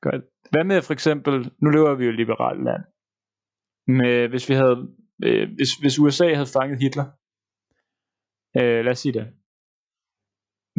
[0.00, 0.24] Godt.
[0.50, 2.82] Hvad med for eksempel, nu lever vi jo i et liberalt land,
[3.86, 4.76] med, hvis vi havde,
[5.24, 7.06] øh, hvis, hvis USA havde fanget Hitler,
[8.58, 9.26] øh, lad os sige det,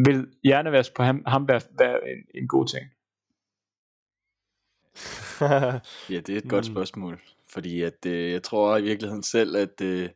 [0.06, 2.86] vil hjernevask på ham, ham være, være en, en god ting?
[6.10, 6.74] ja, det er et godt mm.
[6.74, 7.20] spørgsmål.
[7.50, 10.10] Fordi at, øh, jeg tror i virkeligheden selv, at, øh,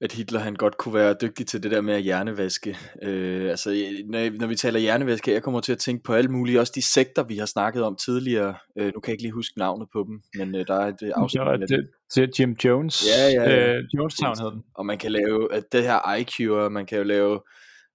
[0.00, 2.78] at Hitler han godt kunne være dygtig til det der med at hjernevaske.
[3.02, 3.70] Øh, altså,
[4.06, 6.82] når, når vi taler hjernevaske, jeg kommer til at tænke på alle mulige, også de
[6.82, 8.54] sekter, vi har snakket om tidligere.
[8.78, 11.12] Øh, nu kan jeg ikke lige huske navnet på dem, men øh, der er et
[11.16, 11.42] afsnit.
[11.42, 13.04] Ja, det, det er Jim Jones.
[13.16, 13.76] Ja, ja, ja.
[13.76, 14.64] Øh, Jonestown hed den.
[14.74, 17.40] Og man kan lave, at det her IQ, og man kan jo lave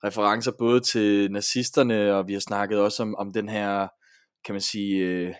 [0.03, 3.87] referencer både til nazisterne, og vi har snakket også om, om den her,
[4.45, 5.33] kan man sige, øh,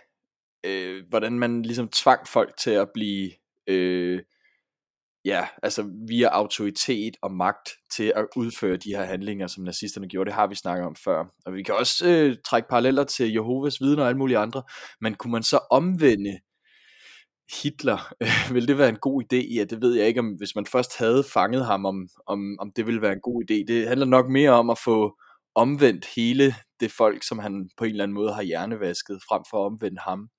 [0.63, 3.32] øh, hvordan man ligesom tvang folk til at blive,
[3.67, 4.21] øh,
[5.26, 10.28] ja, altså via autoritet og magt til at udføre de her handlinger, som nazisterne gjorde.
[10.28, 11.26] Det har vi snakket om før.
[11.45, 14.63] Og vi kan også øh, trække paralleller til Jehovas vidner og alle mulige andre.
[15.02, 16.39] Men kunne man så omvende
[17.63, 19.56] Hitler, øh, vil det være en god idé?
[19.56, 22.71] Ja, det ved jeg ikke, om hvis man først havde fanget ham, om, om, om
[22.76, 23.73] det ville være en god idé.
[23.73, 25.17] Det handler nok mere om at få
[25.56, 29.58] omvendt hele det folk, som han på en eller anden måde har hjernevasket, frem for
[29.62, 30.30] at omvende ham.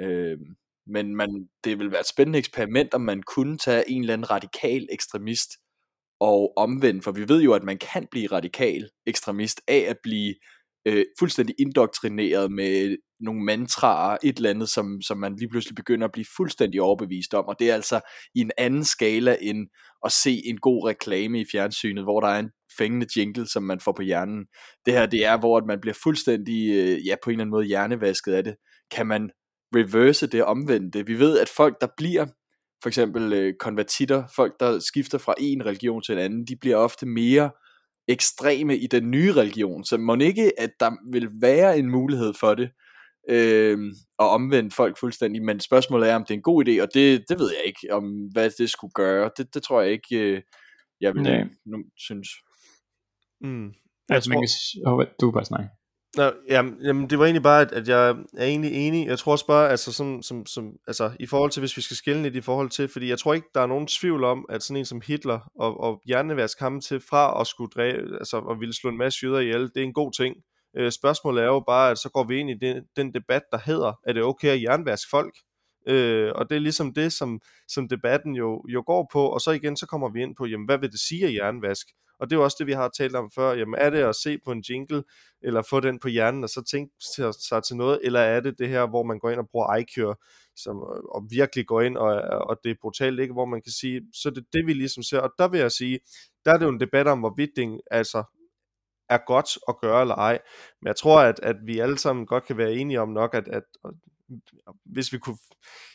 [0.00, 0.38] Øh,
[0.86, 4.30] men man, det vil være et spændende eksperiment, om man kunne tage en eller anden
[4.30, 5.50] radikal ekstremist
[6.20, 10.34] og omvendt, for vi ved jo, at man kan blive radikal ekstremist af at blive
[10.86, 16.06] øh, fuldstændig indoktrineret med nogle mantraer, et eller andet, som, som man lige pludselig begynder
[16.06, 18.00] at blive fuldstændig overbevist om, og det er altså
[18.34, 19.66] i en anden skala end
[20.04, 23.80] at se en god reklame i fjernsynet, hvor der er en fængende jingle, som man
[23.80, 24.46] får på hjernen.
[24.86, 27.66] Det her, det er, hvor man bliver fuldstændig, øh, ja, på en eller anden måde
[27.66, 28.56] hjernevasket af det.
[28.90, 29.30] Kan man
[29.76, 31.06] reverse det omvendte.
[31.06, 32.26] Vi ved, at folk, der bliver
[32.82, 36.76] for eksempel øh, konvertitter, folk, der skifter fra en religion til en anden, de bliver
[36.76, 37.50] ofte mere
[38.08, 39.84] ekstreme i den nye religion.
[39.84, 42.70] Så må ikke, at der vil være en mulighed for det,
[43.30, 43.78] øh,
[44.18, 45.42] og omvende folk fuldstændig.
[45.42, 47.94] Men spørgsmålet er, om det er en god idé, og det, det ved jeg ikke,
[47.94, 49.30] om hvad det skulle gøre.
[49.36, 50.42] Det, det tror jeg ikke, øh,
[51.00, 51.22] jeg vil
[51.66, 52.28] nu synes.
[53.40, 53.72] Mm.
[54.08, 55.68] Altså, man kan, s- oh, du kan bare snakke.
[56.14, 59.06] Nå, jamen, jamen, det var egentlig bare, at, at jeg er egentlig enig.
[59.06, 61.96] Jeg tror også bare, altså, som, som, som, altså, i forhold til, hvis vi skal
[61.96, 64.62] skille lidt i forhold til, fordi jeg tror ikke, der er nogen tvivl om, at
[64.62, 68.60] sådan en som Hitler og, og hjernevask ham til fra at skulle dræbe, altså, og
[68.60, 70.36] ville slå en masse jøder ihjel, det er en god ting.
[70.76, 73.58] Øh, spørgsmålet er jo bare, at så går vi ind i den, den debat, der
[73.64, 75.34] hedder, er det okay at jernvaske folk?
[75.88, 79.50] Øh, og det er ligesom det, som, som debatten jo, jo går på, og så
[79.50, 81.86] igen, så kommer vi ind på, jamen, hvad vil det sige at jernvask?
[82.18, 83.52] Og det er jo også det, vi har talt om før.
[83.52, 85.04] Jamen, er det at se på en jingle,
[85.42, 86.94] eller få den på hjernen, og så tænke
[87.40, 90.16] sig, til noget, eller er det det her, hvor man går ind og bruger iCure,
[90.56, 93.32] som, øh, og virkelig går ind, og, øh, og det er brutalt, ikke?
[93.32, 95.18] hvor man kan sige, så det er det, vi ligesom ser.
[95.20, 95.98] Og der vil jeg sige,
[96.44, 98.24] der er det jo en debat om, hvorvidt det altså
[99.08, 100.38] er godt at gøre eller ej.
[100.80, 103.48] Men jeg tror, at, at vi alle sammen godt kan være enige om nok, at,
[103.48, 103.90] at, at
[104.84, 105.38] hvis vi kunne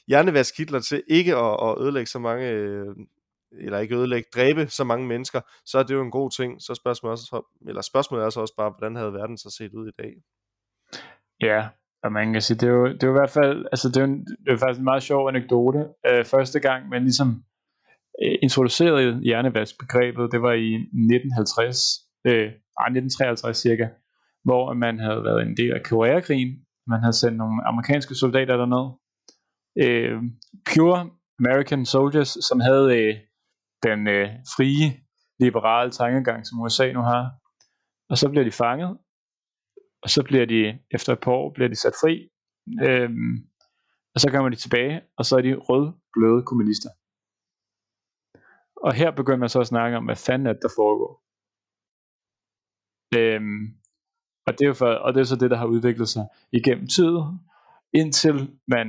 [0.08, 2.86] hjernevaske Hitler til ikke at, at ødelægge så mange, øh,
[3.52, 6.62] eller ikke ødelægge, dræbe så mange mennesker, så er det jo en god ting.
[6.62, 9.88] Så spørgsmålet, også, eller spørgsmålet er så også bare, hvordan havde verden så set ud
[9.88, 10.14] i dag?
[11.42, 11.68] Ja,
[12.04, 13.98] og man kan sige, det er jo, det er jo i hvert fald, altså det
[13.98, 15.88] er, jo det er jo faktisk en meget sjov anekdote.
[16.08, 17.44] Øh, første gang, man ligesom
[18.24, 21.78] øh, introducerede hjernevaskbegrebet, det var i 1950,
[22.28, 23.88] øh, 1953 cirka,
[24.44, 26.52] hvor man havde været en del af Koreakrigen.
[26.88, 28.86] Man havde sendt nogle amerikanske soldater derned.
[29.84, 30.18] Øh,
[30.74, 31.10] pure
[31.40, 33.16] American soldiers, som havde øh,
[33.84, 34.88] den øh, frie,
[35.40, 37.24] liberale tankegang, som USA nu har.
[38.10, 38.98] Og så bliver de fanget,
[40.04, 42.16] og så bliver de, efter et par år, bliver de sat fri,
[42.88, 43.34] øhm,
[44.14, 46.92] og så kommer de tilbage, og så er de rødgløde kommunister.
[48.86, 51.14] Og her begynder man så at snakke om, hvad fanden er det, der foregår.
[53.20, 53.62] Øhm,
[54.48, 56.88] og, det er jo for, og det er så det, der har udviklet sig igennem
[56.88, 57.40] tiden,
[57.94, 58.36] indtil
[58.68, 58.88] man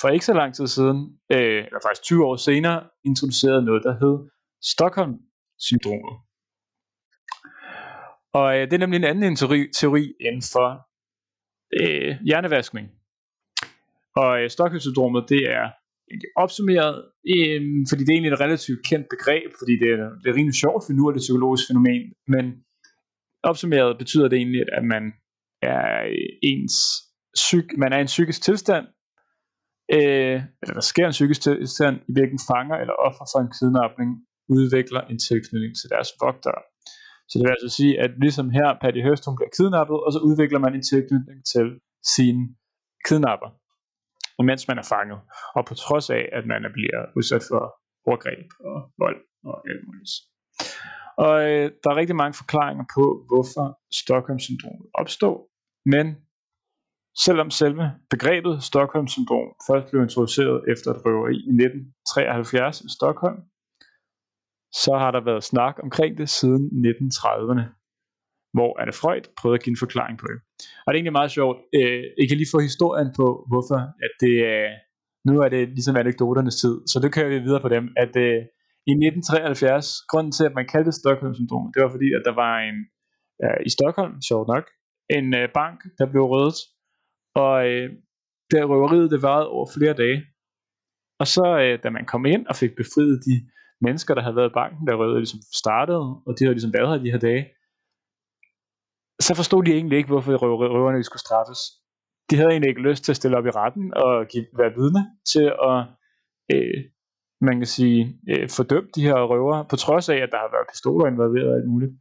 [0.00, 0.98] for ikke så lang tid siden,
[1.32, 4.30] øh, eller faktisk 20 år senere, introducerede noget, der hed
[4.62, 6.14] Stockholm-syndromet.
[8.32, 10.68] Og øh, det er nemlig en anden teori, teori inden for
[11.80, 12.86] øh, hjernevaskning.
[14.16, 15.66] Og øh, Stockholm-syndromet, det er
[16.36, 16.94] opsummeret,
[17.34, 20.58] øh, fordi det er egentlig et relativt kendt begreb, fordi det er, det er rimelig
[20.62, 22.02] sjovt, for nu er det et psykologisk fænomen,
[22.34, 22.44] men
[23.42, 25.04] opsummeret betyder det egentlig, at man
[25.62, 26.74] er øh, ens
[27.34, 28.86] psyk, man er i en psykisk tilstand,
[29.96, 34.08] øh, eller der sker en psykisk tilstand, i hvilken fanger eller offer for en kidnapning
[34.56, 36.60] udvikler en tilknytning til deres vogtere.
[37.28, 40.20] Så det vil altså sige, at ligesom her, Patty Hearst, hun bliver kidnappet, og så
[40.28, 41.66] udvikler man en tilknytning til
[42.14, 42.36] sin
[43.06, 43.50] kidnapper,
[44.50, 45.20] mens man er fanget.
[45.56, 47.62] Og på trods af, at man bliver udsat for
[48.08, 49.18] overgreb og vold
[49.50, 50.12] og alt muligt.
[51.24, 53.66] Og øh, der er rigtig mange forklaringer på, hvorfor
[54.02, 55.36] Stockholm-syndromet opstår,
[55.94, 56.06] men
[57.26, 63.40] selvom selve begrebet Stockholm-syndrom først blev introduceret efter et røveri i 1973 i Stockholm,
[64.84, 67.64] så har der været snak omkring det siden 1930'erne,
[68.56, 70.38] hvor Anne Freud prøvede at give en forklaring på det.
[70.84, 71.58] Og det er egentlig meget sjovt.
[71.78, 74.66] Øh, Jeg kan lige få historien på, hvorfor at det er,
[75.28, 78.40] nu er det ligesom anekdoternes tid, så det kører vi videre på dem, at øh,
[78.90, 82.54] i 1973, grunden til, at man kaldte det Stockholm-syndrom, det var fordi, at der var
[82.68, 82.78] en,
[83.44, 84.64] øh, i Stockholm, sjovt nok,
[85.18, 85.26] en
[85.58, 86.58] bank, der blev rødet,
[87.34, 87.90] og øh,
[88.50, 90.24] det røveriet, det varede over flere dage.
[91.20, 93.36] Og så, øh, da man kom ind og fik befriet de
[93.80, 96.88] mennesker, der havde været i banken, der røvede ligesom startede, og de havde ligesom været
[96.88, 97.44] her de her dage,
[99.20, 101.60] så forstod de egentlig ikke, hvorfor røverne skulle straffes.
[102.30, 105.02] De havde egentlig ikke lyst til at stille op i retten og give, være vidne
[105.32, 105.78] til at,
[106.52, 106.78] øh,
[107.40, 110.70] man kan sige, øh, fordømme de her røvere, på trods af, at der har været
[110.72, 111.92] pistoler involveret og alt muligt.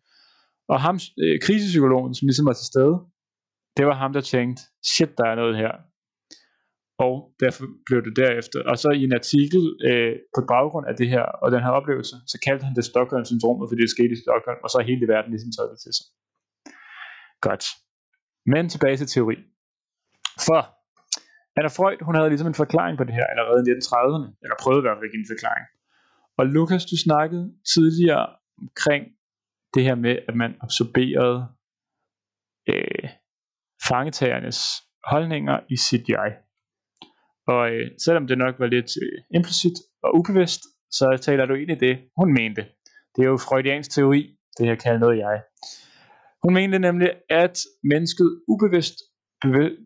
[0.74, 2.96] Og ham, øh, krisepsykologen, som ligesom var til stede,
[3.78, 4.62] det var ham, der tænkte,
[4.94, 5.74] shit, der er noget her.
[7.06, 8.60] Og derfor blev det derefter.
[8.72, 12.16] Og så i en artikel øh, på baggrund af det her, og den her oplevelse,
[12.32, 15.52] så kaldte han det Stockholm-syndromet, fordi det skete i Stockholm, og så hele verden ligesom
[15.56, 16.06] taget det til sig.
[17.48, 17.66] Godt.
[18.54, 19.38] Men tilbage til teori.
[20.48, 20.62] For
[21.58, 24.82] Anna Freud, hun havde ligesom en forklaring på det her allerede i 1930'erne, eller prøvede
[24.82, 25.66] i hvert fald at give en forklaring.
[26.40, 28.26] Og Lukas, du snakkede tidligere
[28.64, 29.04] omkring
[29.74, 31.40] det her med, at man absorberede
[33.90, 34.60] fangetagernes
[35.12, 36.30] holdninger i sit jeg.
[37.48, 41.72] Og øh, selvom det nok var lidt øh, implicit og ubevidst, så taler du ind
[41.72, 42.62] i det, hun mente.
[43.16, 44.22] Det er jo freudiansk teori,
[44.58, 45.42] det her kalder noget jeg.
[46.44, 48.96] Hun mente nemlig, at mennesket ubevidst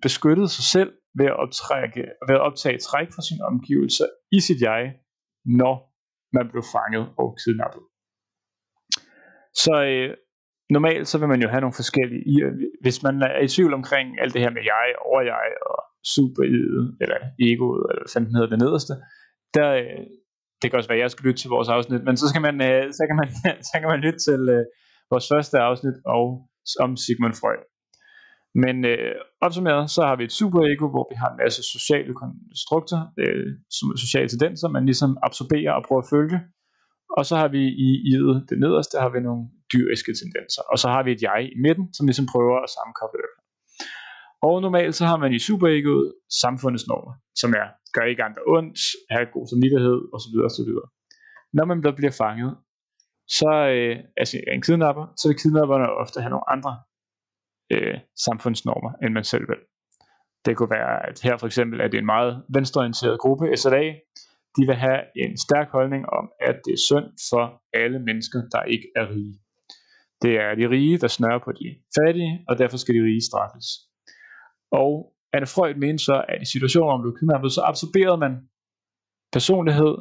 [0.01, 4.61] beskyttede sig selv ved at, optrække, ved at optage træk fra sine omgivelser i sit
[4.61, 4.93] jeg,
[5.45, 5.73] når
[6.37, 7.83] man blev fanget og kidnappet.
[9.63, 10.17] Så øh,
[10.69, 12.43] normalt så vil man jo have nogle forskellige,
[12.81, 15.79] hvis man er i tvivl omkring alt det her med jeg, over jeg og
[16.15, 16.43] super
[17.03, 18.93] eller egoet, eller hvad den hedder det nederste,
[19.53, 20.03] der, øh,
[20.59, 22.55] det kan også være, at jeg skal lytte til vores afsnit, men så, skal man,
[22.69, 23.29] øh, så, kan, man,
[23.69, 24.65] så kan man lytte til øh,
[25.11, 26.23] vores første afsnit, og
[26.85, 27.63] om Sigmund Freud.
[28.63, 32.99] Men øh, opsummeret, så har vi et superego, hvor vi har en masse sociale konstrukter,
[33.21, 36.39] øh, som er sociale tendenser, man ligesom absorberer og prøver at følge.
[37.17, 40.61] Og så har vi i i'et, det nederste, har vi nogle dyriske tendenser.
[40.71, 43.33] Og så har vi et jeg i midten, som ligesom prøver at sammenkoble det.
[44.47, 48.79] Og normalt så har man i superegoet samfundets normer, som er, gør ikke andre ondt,
[49.13, 50.35] have god samvittighed osv.
[50.47, 50.71] osv.
[51.57, 52.51] Når man bliver fanget,
[53.27, 56.73] så øh, altså en kidnapper, så vil kidnapperne ofte have nogle andre
[57.73, 59.61] øh, samfundsnormer, end man selv vil.
[60.45, 63.83] Det kunne være, at her for eksempel er det en meget venstreorienteret gruppe, SLA,
[64.57, 68.61] de vil have en stærk holdning om, at det er synd for alle mennesker, der
[68.63, 69.39] ikke er rige.
[70.21, 73.67] Det er de rige, der snører på de fattige, og derfor skal de rige straffes.
[74.71, 78.33] Og Anne Freud mente så, at i situationer, hvor man blev kidnappet, så absorberede man
[79.31, 79.95] personlighed,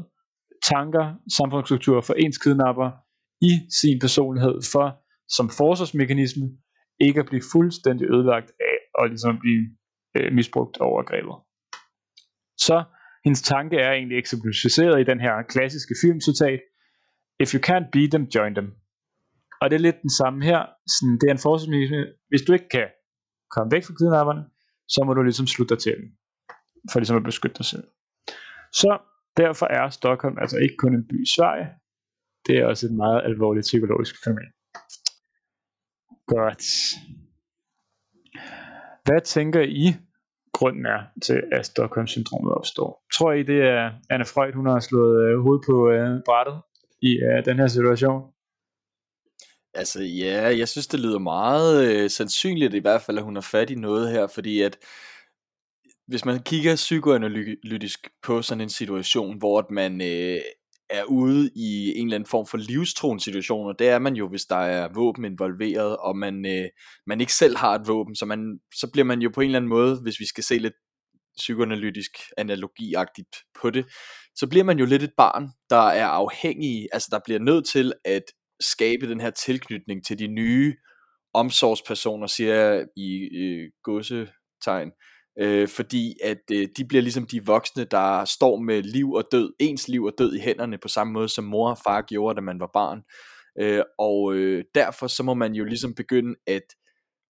[0.73, 1.05] tanker,
[1.39, 2.91] samfundsstruktur for ens kidnapper
[3.51, 4.87] i sin personlighed for
[5.37, 6.47] som forsvarsmekanisme
[7.01, 9.65] ikke at blive fuldstændig ødelagt af og ligesom blive
[10.17, 11.37] øh, misbrugt og overgrebet.
[12.67, 12.85] Så
[13.25, 16.61] hendes tanke er egentlig eksemplificeret i den her klassiske filmcitat,
[17.43, 18.69] If you can't beat them, join them.
[19.61, 20.61] Og det er lidt den samme her.
[20.95, 22.07] Sådan, det er en forsvarsmekanisme.
[22.29, 22.89] Hvis du ikke kan
[23.51, 24.45] komme væk fra kidnapperne,
[24.89, 26.07] så må du ligesom slutte dig til dem.
[26.93, 27.87] For ligesom at beskytte dig selv.
[28.73, 28.99] Så
[29.37, 31.69] derfor er Stockholm altså ikke kun en by i Sverige.
[32.47, 34.49] Det er også et meget alvorligt psykologisk fænomen.
[36.27, 36.65] Godt.
[39.05, 39.85] Hvad tænker I,
[40.53, 43.05] grunden er til, at Stockholm-syndromet opstår?
[43.13, 46.61] Tror I, det er Anne Freud, hun har slået øh, hovedet på øh, brættet
[47.03, 48.23] i øh, den her situation?
[49.75, 53.49] Altså ja, jeg synes det lyder meget øh, sandsynligt i hvert fald, at hun har
[53.53, 54.79] fat i noget her, fordi at
[56.07, 60.41] hvis man kigger psykoanalytisk på sådan en situation, hvor at man øh,
[60.91, 64.29] er ude i en eller anden form for livstruende situation, og det er man jo,
[64.29, 66.69] hvis der er våben involveret, og man, øh,
[67.07, 69.59] man ikke selv har et våben, så, man, så bliver man jo på en eller
[69.59, 70.75] anden måde, hvis vi skal se lidt
[71.37, 73.87] psykoanalytisk analogiagtigt på det,
[74.35, 77.93] så bliver man jo lidt et barn, der er afhængig, altså der bliver nødt til
[78.05, 78.23] at
[78.61, 80.75] skabe den her tilknytning til de nye
[81.35, 84.91] omsorgspersoner, siger jeg i øh, godsetegn,
[85.39, 89.53] øh, fordi at øh, de bliver ligesom de voksne, der står med liv og død,
[89.59, 92.41] ens liv og død i hænderne, på samme måde som mor og far gjorde, da
[92.41, 93.03] man var barn.
[93.61, 96.63] Øh, og øh, derfor så må man jo ligesom begynde at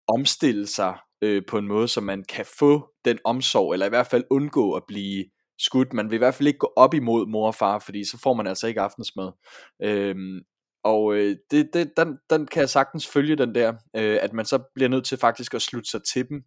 [0.09, 4.07] omstille sig øh, på en måde, så man kan få den omsorg, eller i hvert
[4.07, 5.25] fald undgå at blive
[5.59, 5.93] skudt.
[5.93, 8.35] Man vil i hvert fald ikke gå op imod mor og far, fordi så får
[8.35, 9.33] man altså ikke aftensmad.
[9.83, 10.41] Øhm,
[10.85, 14.45] og øh, det, det, den, den kan jeg sagtens følge, den der, øh, at man
[14.45, 16.43] så bliver nødt til faktisk at slutte sig til dem,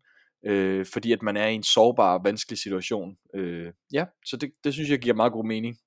[0.45, 3.17] øh, fordi at man er i en sårbar, vanskelig situation.
[3.36, 5.77] Øh, ja, så det, det synes jeg giver meget god mening.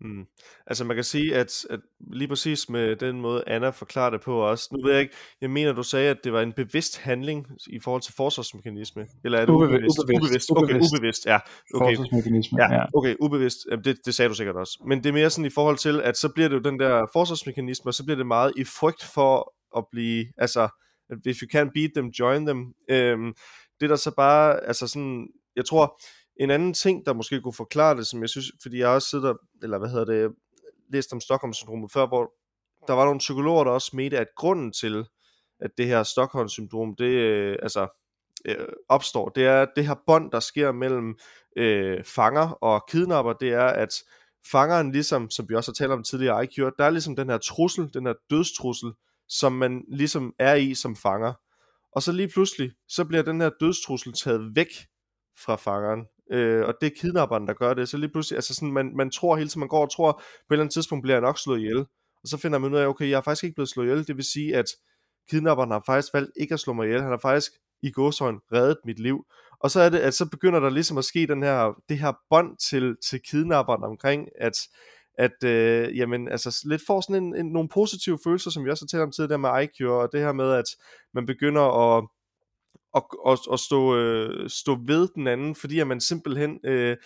[0.00, 0.24] Mm.
[0.66, 1.80] Altså man kan sige, at, at
[2.12, 5.50] lige præcis med den måde, Anna forklarer det på også, nu ved jeg ikke, jeg
[5.50, 9.46] mener, du sagde, at det var en bevidst handling i forhold til forsvarsmekanisme, eller er
[9.46, 9.98] det ubevidst?
[10.02, 10.22] Ubevidst.
[10.22, 10.50] ubevidst.
[10.50, 10.94] Okay, ubevidst.
[10.94, 11.38] ubevidst, ja.
[11.74, 11.96] Okay.
[11.96, 14.82] Forsvarsmekanisme, Ja, okay, ubevidst, det, det sagde du sikkert også.
[14.86, 17.06] Men det er mere sådan i forhold til, at så bliver det jo den der
[17.12, 20.68] forsvarsmekanisme, og så bliver det meget i frygt for at blive, altså,
[21.26, 22.74] if you can't beat them, join them.
[22.88, 23.34] Øhm,
[23.80, 26.00] det der så bare, altså sådan, jeg tror,
[26.36, 29.34] en anden ting, der måske kunne forklare det, som jeg synes, fordi jeg også sidder,
[29.62, 30.32] eller hvad hedder det,
[30.92, 32.32] læst om Stockholm-syndromet før, hvor
[32.86, 35.04] der var nogle psykologer, der også mente, at grunden til,
[35.60, 37.88] at det her Stockholm-syndrom, det øh, altså,
[38.44, 41.18] øh, opstår, det er det her bånd, der sker mellem
[41.56, 43.94] øh, fanger og kidnapper, det er, at
[44.46, 47.30] fangeren ligesom, som vi også har talt om tidligere i IQ, der er ligesom den
[47.30, 48.92] her trussel, den her dødstrussel,
[49.30, 51.32] som man ligesom er i som fanger.
[51.92, 54.68] Og så lige pludselig, så bliver den her dødstrussel taget væk
[55.44, 56.06] fra fangeren.
[56.32, 57.88] Øh, og det er kidnapperen, der gør det.
[57.88, 60.18] Så lige pludselig, altså sådan, man, man tror hele tiden, man går og tror, på
[60.20, 61.78] et eller andet tidspunkt bliver jeg nok slået ihjel.
[62.22, 64.06] Og så finder man ud af, okay, jeg er faktisk ikke blevet slået ihjel.
[64.06, 64.66] Det vil sige, at
[65.30, 67.02] kidnapperen har faktisk valgt ikke at slå mig ihjel.
[67.02, 67.52] Han har faktisk
[67.82, 69.26] i gåshøjen reddet mit liv.
[69.60, 72.12] Og så er det, at så begynder der ligesom at ske den her, det her
[72.30, 74.54] bånd til, til kidnapperen omkring, at,
[75.20, 78.84] at øh, jamen, altså lidt får sådan en, en, nogle positive følelser, som vi også
[78.84, 80.64] har talt om tidligere med IQ, og det her med, at
[81.14, 82.04] man begynder at
[82.96, 86.96] at, at, at stå, øh, stå ved den anden, fordi at man simpelthen øh,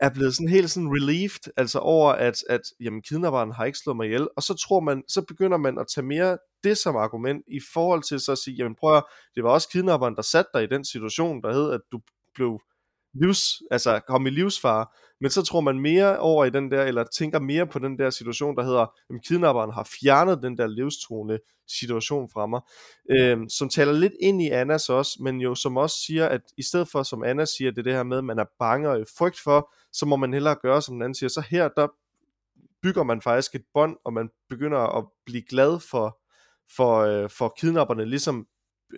[0.00, 3.96] er blevet sådan helt sådan relieved, altså over at, at jamen, kidnapperen har ikke slået
[3.96, 7.44] mig ihjel, og så tror man, så begynder man at tage mere det som argument
[7.48, 9.04] i forhold til så at sige, jamen prøv at,
[9.34, 12.00] det var også kidnapperen, der satte dig i den situation, der hed, at du
[12.34, 12.60] blev
[13.14, 14.86] livs, altså komme i livsfare,
[15.20, 18.10] men så tror man mere over i den der, eller tænker mere på den der
[18.10, 21.38] situation, der hedder, at kidnapperen har fjernet den der livstruende
[21.68, 22.60] situation fra mig,
[23.10, 26.62] øhm, som taler lidt ind i Annas også, men jo som også siger, at i
[26.62, 29.00] stedet for, som Anna siger, det er det her med, at man er bange og
[29.00, 31.86] i frygt for, så må man hellere gøre, som den anden siger, så her, der
[32.82, 36.18] bygger man faktisk et bånd, og man begynder at blive glad for,
[36.76, 38.46] for, øh, for kidnapperne, ligesom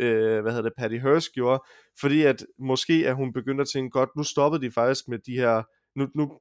[0.00, 1.62] øh, hvad hedder det, Patty Hearst gjorde,
[2.00, 5.32] fordi at måske er hun begyndt at tænke, godt, nu stoppede de faktisk med de
[5.32, 5.62] her,
[5.98, 6.38] nu, nu,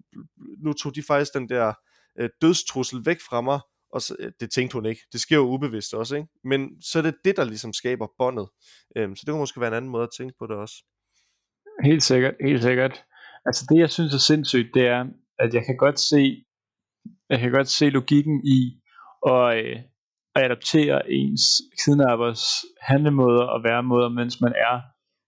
[0.64, 1.74] nu tog de faktisk den der
[2.20, 3.60] øh, dødstrussel væk fra mig,
[3.94, 5.02] og så, øh, det tænkte hun ikke.
[5.14, 6.28] Det sker jo ubevidst også, ikke?
[6.44, 8.48] Men så er det det, der ligesom skaber båndet.
[8.98, 10.76] Øhm, så det kunne måske være en anden måde at tænke på det også.
[11.84, 13.04] Helt sikkert, helt sikkert.
[13.46, 15.06] Altså det, jeg synes er sindssygt, det er,
[15.40, 16.46] at jeg kan godt se,
[17.30, 18.82] jeg kan godt se logikken i
[19.28, 19.80] at, øh,
[20.36, 21.44] at adaptere ens
[21.86, 22.44] kidnappers
[22.82, 24.82] handlemåder og væremåder, mens man er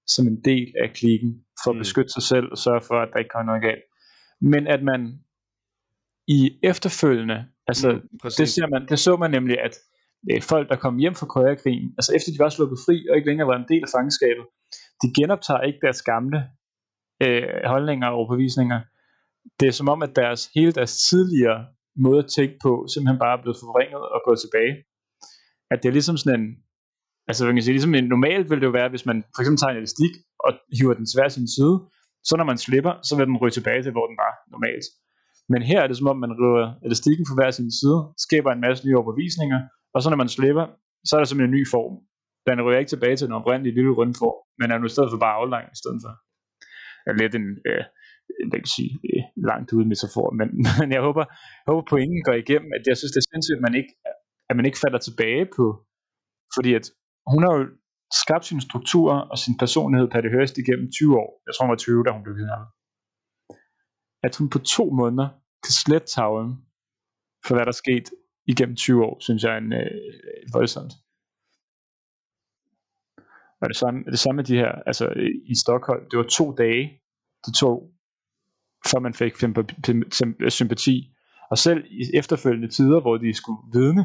[0.07, 1.31] som en del af klikken,
[1.63, 1.79] for at Mm.
[1.79, 3.83] beskytte sig selv og sørge for, at der ikke kommer noget galt.
[4.41, 5.01] Men at man
[6.27, 8.37] i efterfølgende, altså Mm, præcis.
[8.37, 9.75] det, ser man, det så man nemlig, at
[10.31, 13.29] øh, folk, der kom hjem fra Koreakrigen, altså efter de var sluppet fri og ikke
[13.29, 14.45] længere var en del af fangenskabet,
[15.01, 16.39] de genoptager ikke deres gamle
[17.23, 17.43] øh,
[17.73, 18.79] holdninger og overbevisninger.
[19.59, 21.59] Det er som om, at deres, hele deres tidligere
[22.05, 24.73] måde at tænke på, simpelthen bare er blevet forvrænget og gået tilbage.
[25.71, 26.47] At det er ligesom sådan en,
[27.29, 29.59] altså man kan sige, ligesom en, normalt vil det jo være, hvis man for eksempel
[29.59, 30.13] tager en elastik
[30.45, 31.75] og hiver den til hver sin side,
[32.27, 34.87] så når man slipper, så vil den ryge tilbage til, hvor den var normalt.
[35.51, 38.65] Men her er det som om, man river elastikken fra hver sin side, skaber en
[38.67, 39.59] masse nye overbevisninger,
[39.93, 40.65] og så når man slipper,
[41.07, 41.93] så er der simpelthen en ny form.
[42.47, 45.11] Den ryger ikke tilbage til den oprindelige lille runde form, men er nu i stedet
[45.11, 46.13] for bare aflang i stedet for.
[47.07, 47.83] Er lidt en, øh,
[48.51, 50.47] jeg kan sige, øh, langt ude metafor, men,
[50.79, 51.23] men jeg håber,
[51.63, 53.93] jeg håber pointen går igennem, at jeg synes, det er sindssygt, at man ikke,
[54.49, 55.65] at man ikke falder tilbage på,
[56.55, 56.85] fordi at
[57.33, 57.65] hun har jo
[58.21, 61.29] skabt sin struktur og sin personlighed Patty Hearst igennem 20 år.
[61.45, 62.67] Jeg tror, hun var 20, da hun blev kidnappet.
[64.23, 65.29] At hun på to måneder
[65.63, 66.51] kan slette tavlen
[67.45, 68.07] for, hvad der er sket
[68.47, 69.91] igennem 20 år, synes jeg er en, øh,
[70.53, 70.93] voldsomt.
[73.61, 75.05] Og det samme, det samme med de her, altså
[75.53, 77.01] i Stockholm, det var to dage,
[77.45, 77.91] det tog,
[78.91, 79.33] før man fik
[80.49, 81.13] sympati.
[81.51, 84.03] Og selv i efterfølgende tider, hvor de skulle vidne,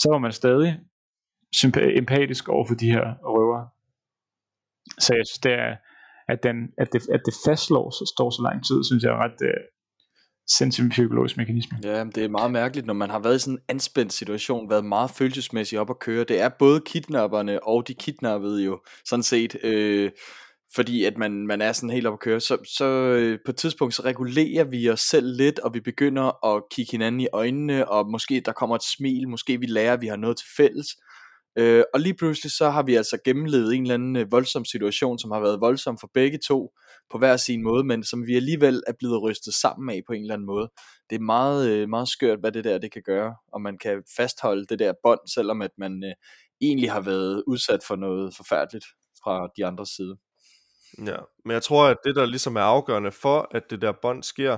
[0.00, 0.80] så var man stadig
[2.00, 3.68] empatisk over for de her røvere.
[4.98, 5.76] Så jeg synes, det er,
[6.32, 9.22] at, den, at, det, at det fastslår så står så lang tid, synes jeg er
[9.24, 9.60] ret uh,
[10.58, 11.78] sindssygt psykologisk mekanisme.
[11.84, 14.70] Ja, men det er meget mærkeligt, når man har været i sådan en anspændt situation,
[14.70, 16.24] været meget følelsesmæssigt op at køre.
[16.24, 20.10] Det er både kidnapperne og de kidnappede jo sådan set, øh,
[20.74, 22.40] fordi at man, man er sådan helt op at køre.
[22.40, 26.54] Så, så øh, på et tidspunkt, så regulerer vi os selv lidt, og vi begynder
[26.56, 30.00] at kigge hinanden i øjnene, og måske der kommer et smil, måske vi lærer, at
[30.00, 30.86] vi har noget til fælles.
[31.58, 35.18] Øh, og lige pludselig så har vi altså gennemlevet en eller anden øh, voldsom situation,
[35.18, 36.72] som har været voldsom for begge to
[37.10, 40.22] på hver sin måde, men som vi alligevel er blevet rystet sammen af på en
[40.22, 40.70] eller anden måde.
[41.10, 44.02] Det er meget, øh, meget skørt, hvad det der det kan gøre, og man kan
[44.16, 46.14] fastholde det der bånd, selvom at man øh,
[46.60, 48.84] egentlig har været udsat for noget forfærdeligt
[49.24, 50.16] fra de andres side.
[50.98, 54.22] Ja, men jeg tror, at det, der ligesom er afgørende for, at det der bånd
[54.22, 54.56] sker,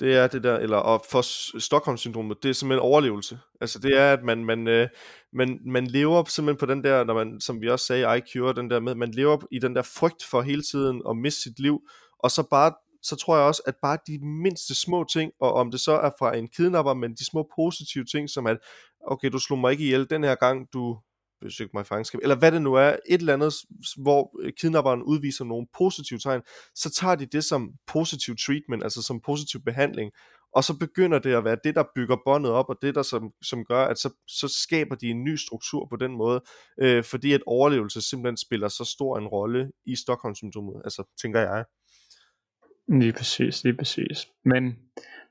[0.00, 1.22] det er det der, eller og for
[1.58, 3.38] Stockholm-syndromet, det er simpelthen overlevelse.
[3.60, 4.88] Altså det er, at man, man, øh,
[5.32, 8.56] man, man lever simpelthen på den der, når man, som vi også sagde i IQ,
[8.56, 11.58] den der med, man lever i den der frygt for hele tiden at miste sit
[11.58, 11.80] liv,
[12.18, 12.72] og så bare
[13.02, 16.10] så tror jeg også, at bare de mindste små ting, og om det så er
[16.18, 18.58] fra en kidnapper, men de små positive ting, som at,
[19.06, 20.98] okay, du slog mig ikke ihjel den her gang, du
[21.42, 23.54] besøgt mig i fangenskab, eller hvad det nu er, et eller andet,
[23.96, 26.42] hvor øh, kidnapperen udviser nogle positive tegn,
[26.74, 30.12] så tager de det som positiv treatment, altså som positiv behandling,
[30.54, 33.30] og så begynder det at være det, der bygger båndet op, og det, der som,
[33.42, 36.40] som gør, at så, så skaber de en ny struktur på den måde,
[36.80, 41.64] øh, fordi at overlevelse simpelthen spiller så stor en rolle i Stockholm-syndromet, altså tænker jeg.
[42.88, 44.28] Lige præcis, lige præcis.
[44.44, 44.64] Men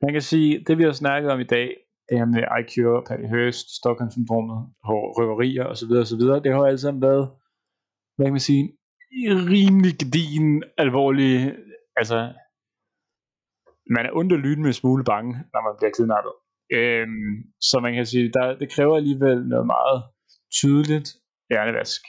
[0.01, 1.75] man kan sige, det vi har snakket om i dag,
[2.11, 2.73] det her med IQ,
[3.07, 4.59] Patty Hearst, Stockholm-syndromet,
[4.89, 5.91] og røverier osv.
[6.03, 7.25] osv., det har jo alt sammen været,
[8.15, 8.63] hvad kan man sige,
[9.55, 11.31] rimelig gedigen, alvorlig,
[11.95, 12.17] altså,
[13.95, 16.33] man er under lyden med en smule bange, når man bliver kidnappet.
[16.77, 17.33] Øhm,
[17.69, 19.99] så man kan sige, der, det kræver alligevel noget meget
[20.59, 21.09] tydeligt
[21.49, 22.01] hjernevask.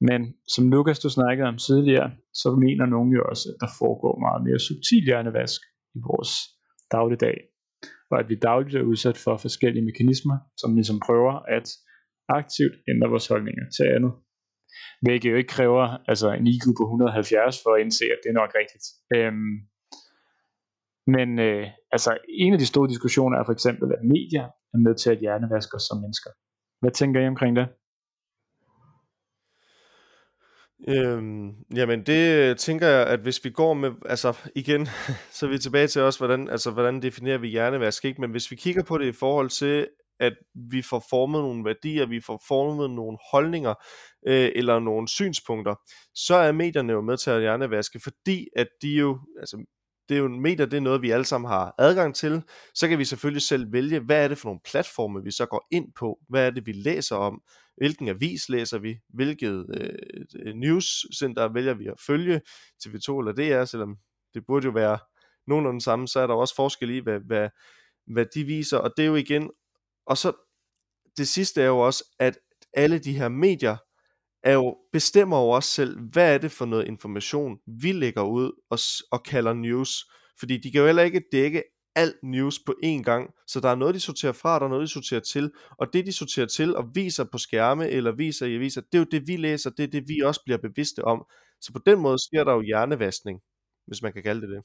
[0.00, 0.20] Men
[0.54, 4.42] som Lukas du snakkede om tidligere, så mener nogen jo også, at der foregår meget
[4.46, 5.60] mere subtil hjernevask
[5.96, 6.32] i vores
[6.90, 7.36] dagligdag.
[8.10, 11.66] Og at vi dagligt er udsat for forskellige mekanismer, som ligesom prøver at
[12.28, 14.12] aktivt ændre vores holdninger til andet.
[15.02, 18.40] Hvilket jo ikke kræver altså en IQ på 170 for at indse, at det er
[18.42, 18.84] nok rigtigt.
[19.16, 19.54] Øhm,
[21.16, 24.94] men øh, altså en af de store diskussioner er for eksempel, at medier er med
[25.02, 26.30] til at hjernevaske os som mennesker.
[26.80, 27.66] Hvad tænker I omkring det?
[30.88, 34.86] Øhm, jamen det øh, tænker jeg, at hvis vi går med, altså igen,
[35.32, 38.20] så er vi tilbage til også, hvordan, altså, hvordan definerer vi hjernevask, ikke?
[38.20, 39.88] Men hvis vi kigger på det i forhold til,
[40.20, 40.32] at
[40.70, 43.74] vi får formet nogle værdier, vi får formet nogle holdninger,
[44.26, 45.74] øh, eller nogle synspunkter,
[46.14, 49.64] så er medierne jo med til at hjernevaske, fordi at de jo, altså
[50.08, 52.42] det er jo medier, det er noget, vi alle sammen har adgang til.
[52.74, 55.66] Så kan vi selvfølgelig selv vælge, hvad er det for nogle platforme, vi så går
[55.70, 56.18] ind på?
[56.28, 57.42] Hvad er det, vi læser om?
[57.76, 58.98] Hvilken avis læser vi?
[59.08, 62.40] Hvilket øh, newscenter vælger vi at følge?
[62.84, 63.96] TV2 eller DR, selvom
[64.34, 64.98] det burde jo være
[65.46, 67.48] nogenlunde samme, så er der også forskel i, hvad, hvad,
[68.06, 68.78] hvad de viser.
[68.78, 69.50] Og det er jo igen,
[70.06, 70.32] og så
[71.16, 72.38] det sidste er jo også, at
[72.72, 73.76] alle de her medier
[74.46, 78.52] er jo, bestemmer jo også selv, hvad er det for noget information, vi lægger ud
[78.70, 78.78] og,
[79.12, 80.04] og kalder news.
[80.38, 81.62] Fordi de kan jo heller ikke dække
[81.94, 84.82] alt news på én gang, så der er noget, de sorterer fra, der er noget,
[84.88, 88.54] de sorterer til, og det, de sorterer til og viser på skærme, eller viser i
[88.54, 91.24] aviser, det er jo det, vi læser, det er det, vi også bliver bevidste om.
[91.60, 93.40] Så på den måde sker der jo hjernevaskning,
[93.86, 94.62] hvis man kan kalde det det.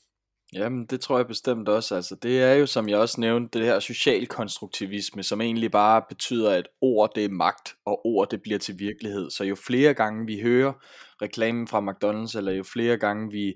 [0.53, 1.95] Jamen, det tror jeg bestemt også.
[1.95, 6.51] Altså, det er jo, som jeg også nævnte, det her socialkonstruktivisme, som egentlig bare betyder,
[6.51, 9.29] at ord det er magt, og ord det bliver til virkelighed.
[9.29, 10.73] Så jo flere gange vi hører
[11.21, 13.53] reklamen fra McDonald's, eller jo flere gange vi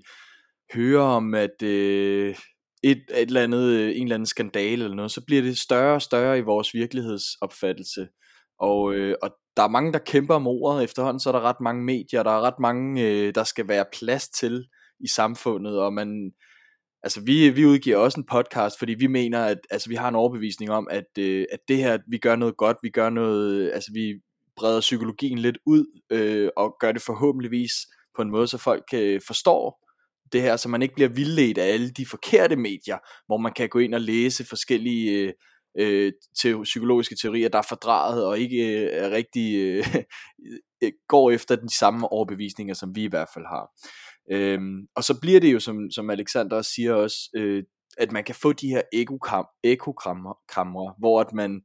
[0.74, 2.36] hører om, at øh,
[2.82, 5.94] et, et eller andet, øh, en eller anden skandale eller noget, så bliver det større
[5.94, 8.08] og større i vores virkelighedsopfattelse.
[8.60, 11.60] Og, øh, og der er mange, der kæmper om ordet efterhånden, så er der ret
[11.60, 14.64] mange medier, der er ret mange, øh, der skal være plads til
[15.00, 16.32] i samfundet, og man,
[17.02, 20.14] altså vi, vi udgiver også en podcast, fordi vi mener, at altså, vi har en
[20.14, 23.90] overbevisning om, at, øh, at det her, vi gør noget godt, vi gør noget, altså
[23.94, 24.14] vi
[24.56, 27.72] breder psykologien lidt ud, øh, og gør det forhåbentligvis
[28.16, 29.86] på en måde, så folk øh, forstår
[30.32, 33.68] det her, så man ikke bliver vildledt af alle de forkerte medier, hvor man kan
[33.68, 35.32] gå ind og læse forskellige øh,
[35.78, 39.94] øh, te- psykologiske teorier, der er fordrejet og ikke øh, er rigtig øh,
[41.08, 43.70] går efter de samme overbevisninger, som vi i hvert fald har.
[44.32, 47.64] Øhm, og så bliver det jo, som, som Alexander også siger også, øh,
[47.98, 48.82] at man kan få de her
[49.62, 51.60] ekokrammer, hvor at man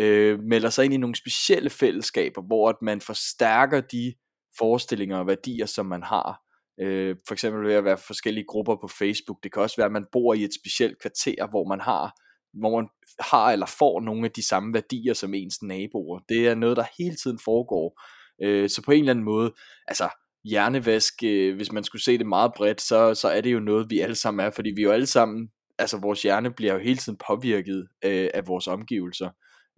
[0.00, 4.14] øh, melder sig ind i nogle specielle fællesskaber, hvor at man forstærker de
[4.58, 6.40] forestillinger og værdier, som man har.
[6.80, 9.38] Øh, for eksempel ved at være forskellige grupper på Facebook.
[9.42, 12.12] Det kan også være, at man bor i et specielt kvarter, hvor man har
[12.60, 12.88] hvor man
[13.20, 16.20] har eller får nogle af de samme værdier som ens naboer.
[16.28, 18.00] Det er noget, der hele tiden foregår.
[18.42, 19.54] Øh, så på en eller anden måde,
[19.88, 20.08] altså
[20.44, 23.90] hjernevask, øh, hvis man skulle se det meget bredt, så, så er det jo noget,
[23.90, 26.96] vi alle sammen er, fordi vi jo alle sammen, altså vores hjerne bliver jo hele
[26.96, 29.30] tiden påvirket øh, af vores omgivelser.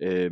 [0.03, 0.31] Øh,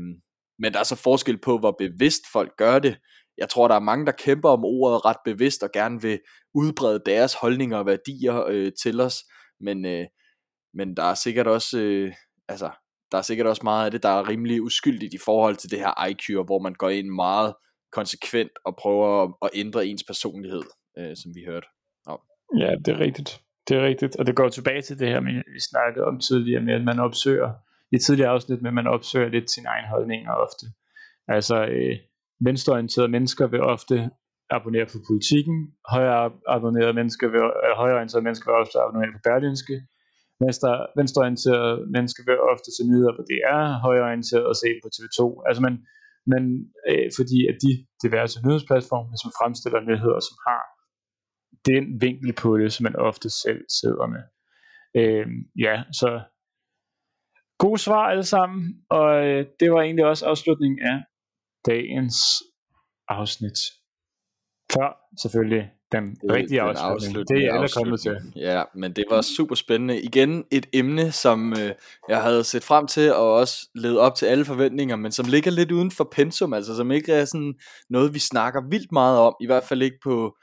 [0.58, 2.96] men der er så forskel på, hvor bevidst folk gør det.
[3.38, 6.20] Jeg tror, der er mange, der kæmper om ordet ret bevidst og gerne vil
[6.54, 9.16] udbrede deres holdninger og værdier øh, til os,
[9.60, 10.06] men, øh,
[10.74, 12.12] men der er sikkert også, øh,
[12.48, 12.70] altså,
[13.12, 15.78] der er sikkert også meget af det, der er rimelig uskyldigt i forhold til det
[15.78, 17.54] her IQ, hvor man går ind meget
[17.94, 20.62] konsekvent og prøver at, at ændre ens personlighed,
[20.98, 21.66] øh, som vi hørte
[22.06, 22.20] om.
[22.58, 23.40] Ja, det er rigtigt.
[23.68, 25.20] Det er rigtigt, og det går tilbage til det her,
[25.54, 27.50] vi snakkede om tidligere med, at man opsøger,
[27.92, 30.66] i tidligere afsnit med, at man opsøger lidt sin egen holdninger ofte.
[31.28, 31.96] Altså, øh,
[32.40, 34.10] venstreorienterede mennesker vil ofte
[34.50, 35.56] abonnere på politikken,
[35.94, 39.76] højere abonnerede mennesker vil, øh, højreorienterede mennesker vil ofte abonnere på Berlinske,
[40.42, 45.20] Venstre, venstreorienterede mennesker vil ofte se nyheder på DR, højreorienterede og se på TV2.
[45.48, 45.74] Altså man,
[46.32, 46.42] men
[46.88, 47.72] øh, fordi at de
[48.04, 50.62] diverse nyhedsplatforme, som fremstiller nyheder, som har
[51.70, 54.24] den vinkel på det, som man ofte selv sidder med.
[55.00, 55.26] Øh,
[55.66, 56.10] ja, så
[57.58, 60.98] gode svar alle sammen, og øh, det var egentlig også afslutningen af
[61.66, 62.16] dagens
[63.08, 63.58] afsnit.
[64.74, 64.88] Før
[65.22, 66.92] selvfølgelig den det, rigtige den afslutning.
[66.94, 67.28] afslutning.
[67.28, 68.16] Det er alle kommet til.
[68.36, 70.00] Ja, men det var super spændende.
[70.00, 71.72] Igen et emne, som øh,
[72.08, 75.50] jeg havde set frem til, og også levet op til alle forventninger, men som ligger
[75.50, 77.54] lidt uden for pensum, altså som ikke er sådan
[77.90, 80.36] noget, vi snakker vildt meget om, i hvert fald ikke på,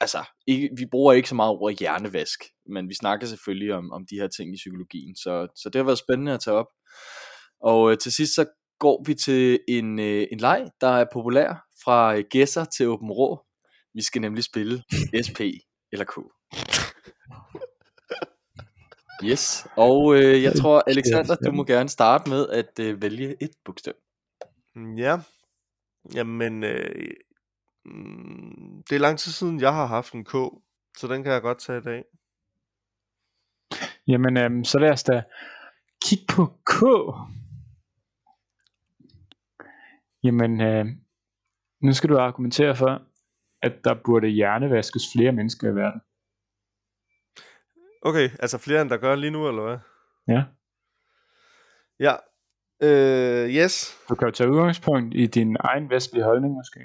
[0.00, 4.06] altså, ikke, vi bruger ikke så meget ord hjernevask, men vi snakker selvfølgelig om, om
[4.10, 6.68] de her ting i psykologien, så, så det har været spændende at tage op.
[7.60, 8.44] Og øh, til sidst så
[8.78, 13.10] går vi til en, øh, en leg, der er populær fra øh, gæsser til åben
[13.10, 13.40] rå,
[13.94, 14.82] vi skal nemlig spille
[15.26, 15.40] SP
[15.92, 16.14] eller K.
[19.24, 23.50] Yes, og øh, jeg tror, Alexander, du må gerne starte med at øh, vælge et
[23.64, 23.94] bogstav.
[24.74, 25.18] Mm, ja,
[26.14, 27.10] jamen, øh,
[27.84, 30.32] mm, det er lang tid siden, jeg har haft en K,
[30.98, 32.04] så den kan jeg godt tage i dag.
[34.08, 35.22] Jamen, øh, så lad os da
[36.04, 36.82] kigge på K.
[40.24, 40.86] Jamen, øh,
[41.80, 43.02] nu skal du argumentere for,
[43.62, 46.00] at der burde hjernevaskes flere mennesker i verden.
[48.02, 49.78] Okay, altså flere end der gør lige nu, eller hvad?
[50.28, 50.42] Ja.
[52.00, 52.14] Ja.
[52.82, 53.98] Øh, yes.
[54.08, 56.80] Du kan jo tage udgangspunkt i din egen vestlige holdning, måske.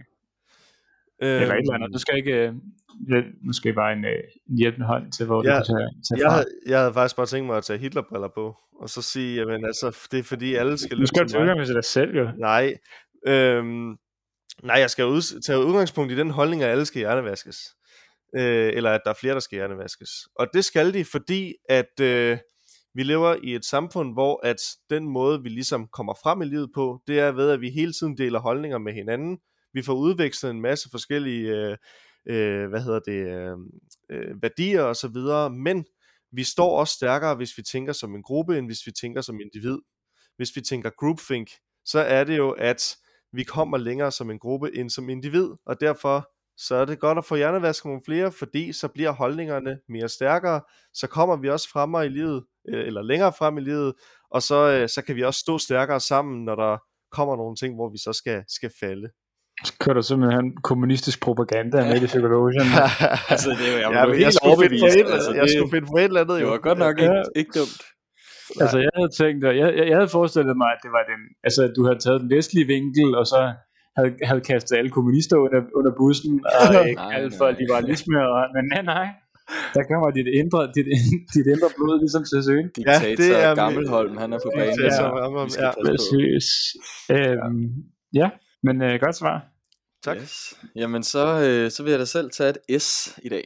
[1.24, 1.94] Øhm, eller et eller andet.
[1.94, 2.48] Du skal ikke...
[2.48, 2.54] Øh,
[3.42, 6.32] måske bare en, øh, en hjælpende hånd til, hvor ja, du kan tage, tage jeg,
[6.32, 9.66] havde, jeg havde faktisk bare tænkt mig at tage Hitlerbriller på, og så sige, jamen
[9.66, 10.98] altså, det er fordi alle skal...
[10.98, 12.32] Du skal jo tage udgangspunkt i dig selv, jo.
[12.38, 12.78] Nej.
[13.28, 13.98] Øhm,
[14.64, 17.76] Nej, jeg skal ud, tage udgangspunkt i den holdning, at alle skal hjernevaskes.
[18.36, 20.10] øh, eller at der er flere, der skal hjernevaskes.
[20.36, 22.38] Og det skal de, fordi at øh,
[22.94, 24.58] vi lever i et samfund, hvor at
[24.90, 27.94] den måde, vi ligesom kommer frem i livet på, det er ved, at vi hele
[27.94, 29.40] tiden deler holdninger med hinanden.
[29.74, 31.78] Vi får udvekslet en masse forskellige, øh,
[32.30, 33.58] øh, hvad hedder det, øh,
[34.12, 35.86] øh, værdier og så videre, men
[36.32, 39.40] vi står også stærkere, hvis vi tænker som en gruppe, end hvis vi tænker som
[39.42, 39.78] individ.
[40.38, 41.50] Hvis vi tænker groupthink,
[41.86, 42.98] så er det jo, at
[43.34, 47.18] vi kommer længere som en gruppe end som individ, og derfor så er det godt
[47.18, 50.62] at få hjernevasket nogle flere, fordi så bliver holdningerne mere stærkere,
[50.94, 53.94] så kommer vi også fremme i livet, øh, eller længere frem i livet,
[54.32, 56.78] og så, øh, så kan vi også stå stærkere sammen, når der
[57.12, 59.10] kommer nogle ting, hvor vi så skal, skal falde.
[59.66, 62.62] Så kører der simpelthen kommunistisk propaganda med i psykologien.
[63.34, 64.98] altså, det er jo, jeg, ja, men jeg, helt skulle finde på overbevist.
[64.98, 66.50] et, Altså, jeg det, skulle finde på et eller andet, det jo.
[66.50, 67.82] var godt nok ikke, ikke dumt.
[68.62, 71.22] Altså, jeg havde tænkt, at jeg, jeg, jeg havde forestillet mig, at det var den,
[71.48, 73.40] altså, at du havde taget den vestlige vinkel, og så
[73.98, 77.38] havde, havde kastet alle kommunister under, under bussen, og ikke nej.
[77.40, 79.08] for liberalisme, og, men nej, nej.
[79.76, 80.88] Der kommer dit indre, dit,
[81.36, 82.68] dit indre blod ligesom til søen.
[82.76, 84.80] Diktator det er ja, Gammelholm, han er på banen.
[84.80, 84.92] Ja,
[85.64, 85.72] ja.
[85.86, 86.48] Præcis.
[87.16, 87.66] Øhm,
[88.14, 88.30] ja,
[88.64, 89.38] men øh, godt svar.
[90.04, 90.18] Tak.
[90.18, 90.54] Yes.
[90.76, 93.44] Jamen, så, øh, så vil jeg da selv tage et S i dag.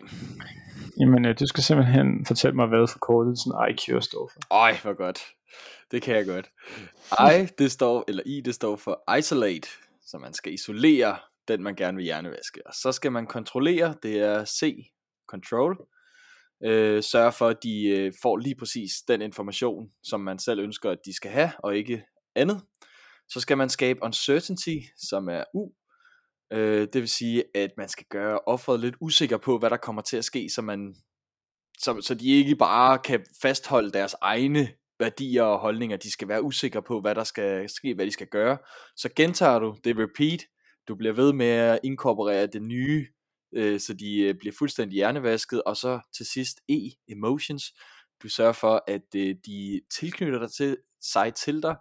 [1.01, 4.55] Jamen, øh, du skal simpelthen fortælle mig, hvad forkortelsen IQ står for.
[4.55, 5.19] Ej, hvor godt.
[5.91, 6.51] Det kan jeg godt.
[7.41, 9.67] I, det står, eller I, det står for isolate,
[10.05, 12.67] så man skal isolere den, man gerne vil hjernevaske.
[12.67, 14.75] Og så skal man kontrollere, det er C,
[15.29, 15.77] control,
[16.63, 20.89] øh, sørge for, at de øh, får lige præcis den information, som man selv ønsker,
[20.89, 22.03] at de skal have, og ikke
[22.35, 22.61] andet.
[23.29, 25.69] Så skal man skabe uncertainty, som er U.
[26.51, 30.01] Øh, det vil sige, at man skal gøre offeret lidt usikker på, hvad der kommer
[30.01, 30.95] til at ske, så, man,
[31.77, 35.97] så, så de ikke bare kan fastholde deres egne værdier og holdninger.
[35.97, 38.57] De skal være usikre på, hvad der skal ske, hvad de skal gøre.
[38.95, 40.45] Så gentager du det repeat.
[40.87, 43.07] Du bliver ved med at inkorporere det nye,
[43.55, 45.63] øh, så de øh, bliver fuldstændig hjernevasket.
[45.63, 47.63] Og så til sidst E, emotions.
[48.23, 51.75] Du sørger for, at øh, de tilknytter dig til sig til dig.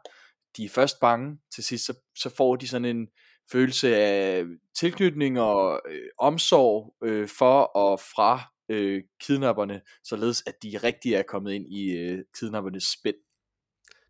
[0.57, 1.39] De er først bange.
[1.55, 3.09] Til sidst så, så får de sådan en
[3.53, 4.45] følelse af
[4.79, 11.23] tilknytning og øh, omsorg øh, for og fra øh, kidnapperne, således at de rigtig er
[11.23, 13.17] kommet ind i øh, kidnappernes spænd.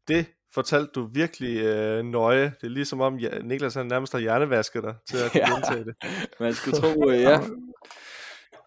[0.09, 2.45] Det fortalte du virkelig øh, nøje.
[2.61, 5.55] Det er ligesom om ja, Niklas han nærmest har hjernevasket dig til at kunne Ja.
[5.55, 5.95] gentage det.
[6.41, 7.41] Man skulle tro, øh, ja,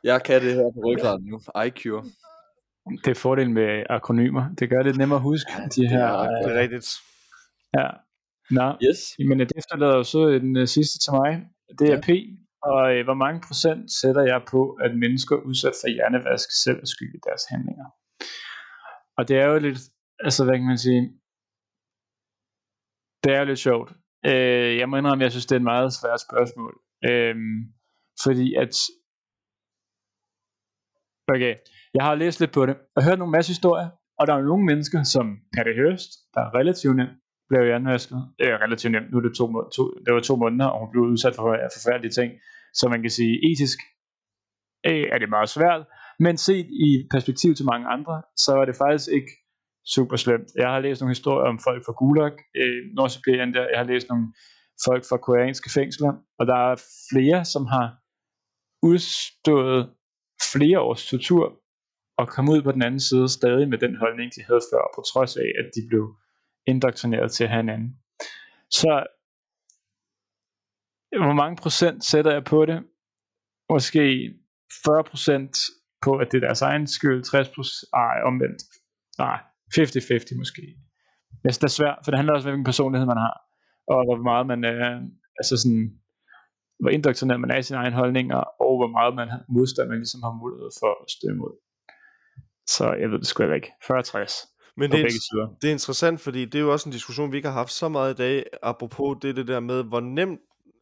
[0.03, 1.39] jeg kan det her på ryggraden nu.
[1.65, 1.83] IQ.
[3.05, 4.45] Det er fordelen med akronymer.
[4.59, 6.03] Det gør det nemmere at huske, de her...
[6.05, 6.95] er ret øh, Det er rigtigt.
[7.77, 7.87] Ja.
[8.59, 8.99] Nå, Yes.
[9.29, 11.31] men det efterlader jo så den øh, sidste til mig.
[11.79, 12.01] Det er Ja.
[12.07, 12.09] P.
[12.71, 16.89] Og øh, hvor mange procent sætter jeg på, at mennesker udsat for hjernevask selv er
[16.93, 17.87] skyld i deres handlinger?
[19.17, 19.79] Og det er jo lidt,
[20.27, 21.01] altså hvad kan man sige,
[23.23, 23.89] det er jo lidt sjovt.
[24.29, 26.73] Øh, jeg må indrømme, jeg synes, det er et meget svært spørgsmål.
[27.09, 27.35] Øh,
[28.25, 28.73] fordi at,
[31.33, 31.53] okay,
[31.95, 33.89] jeg har læst lidt på det, og hørt nogle masse historier,
[34.19, 35.25] og der er nogle mennesker, som
[35.55, 37.15] Patty Hearst, der er relativt nemt,
[37.53, 38.17] blev hjernevasket.
[38.39, 39.45] er relativt nemt, nu er det to,
[39.75, 41.43] to, det var to måneder, og hun blev udsat for
[41.77, 42.29] forfærdelige ting.
[42.79, 43.79] Så man kan sige, etisk
[45.13, 45.81] er det meget svært,
[46.19, 49.31] men set i perspektiv til mange andre, så er det faktisk ikke
[49.95, 50.49] super slemt.
[50.55, 54.07] Jeg har læst nogle historier om folk fra Gulag, øh, Nordsibirien der, jeg har læst
[54.09, 54.27] nogle
[54.87, 56.75] folk fra koreanske fængsler, og der er
[57.11, 57.87] flere, som har
[58.91, 59.81] udstået
[60.53, 61.45] flere års tortur,
[62.17, 65.01] og kom ud på den anden side stadig med den holdning, de havde før, på
[65.11, 66.03] trods af, at de blev
[66.67, 67.97] indoktrineret til at have en anden.
[68.71, 69.05] Så
[71.17, 72.83] hvor mange procent sætter jeg på det?
[73.69, 74.33] Måske
[74.85, 75.57] 40 procent
[76.01, 78.61] på, at det er deres egen skyld, 60 procent, ej, omvendt.
[79.17, 79.39] Nej,
[79.77, 80.63] 50-50 måske.
[81.43, 83.35] Men det er svært, for det handler også om, hvilken personlighed man har,
[83.87, 85.01] og hvor meget man er,
[85.39, 85.85] altså sådan,
[86.79, 90.23] hvor indoktrineret man er i sine egne holdninger, og hvor meget man modstand man ligesom
[90.23, 91.55] har mulighed for at stemme imod.
[92.75, 93.71] Så jeg ved det sgu ikke.
[93.83, 95.55] 40-60 men det er, sider.
[95.61, 97.89] det er interessant, fordi det er jo også en diskussion, vi ikke har haft så
[97.89, 100.39] meget i dag, apropos det, det der med, hvor nemt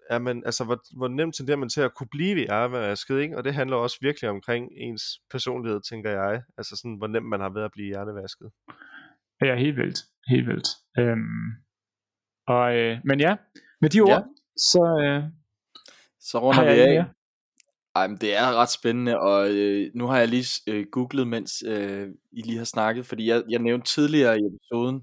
[0.09, 3.37] er man, altså hvor, hvor nemt tenderer man til at kunne blive hjernevasket, ikke?
[3.37, 6.41] Og det handler også virkelig omkring ens personlighed, tænker jeg.
[6.57, 8.49] Altså sådan, hvor nemt man har været at blive hjernevasket.
[9.41, 9.99] Ja, helt vildt.
[10.27, 10.67] Helt vildt.
[10.99, 11.49] Øhm,
[12.47, 13.35] og, øh, men ja,
[13.81, 14.21] med de ord, Ja.
[14.57, 15.23] så øh,
[16.19, 17.03] Så har runder jeg vi ikke af.
[17.03, 17.13] mere.
[17.95, 21.63] Ej, men det er ret spændende, og øh, nu har jeg lige øh, googlet, mens
[21.67, 25.01] øh, I lige har snakket, fordi jeg, jeg nævnte tidligere i episoden,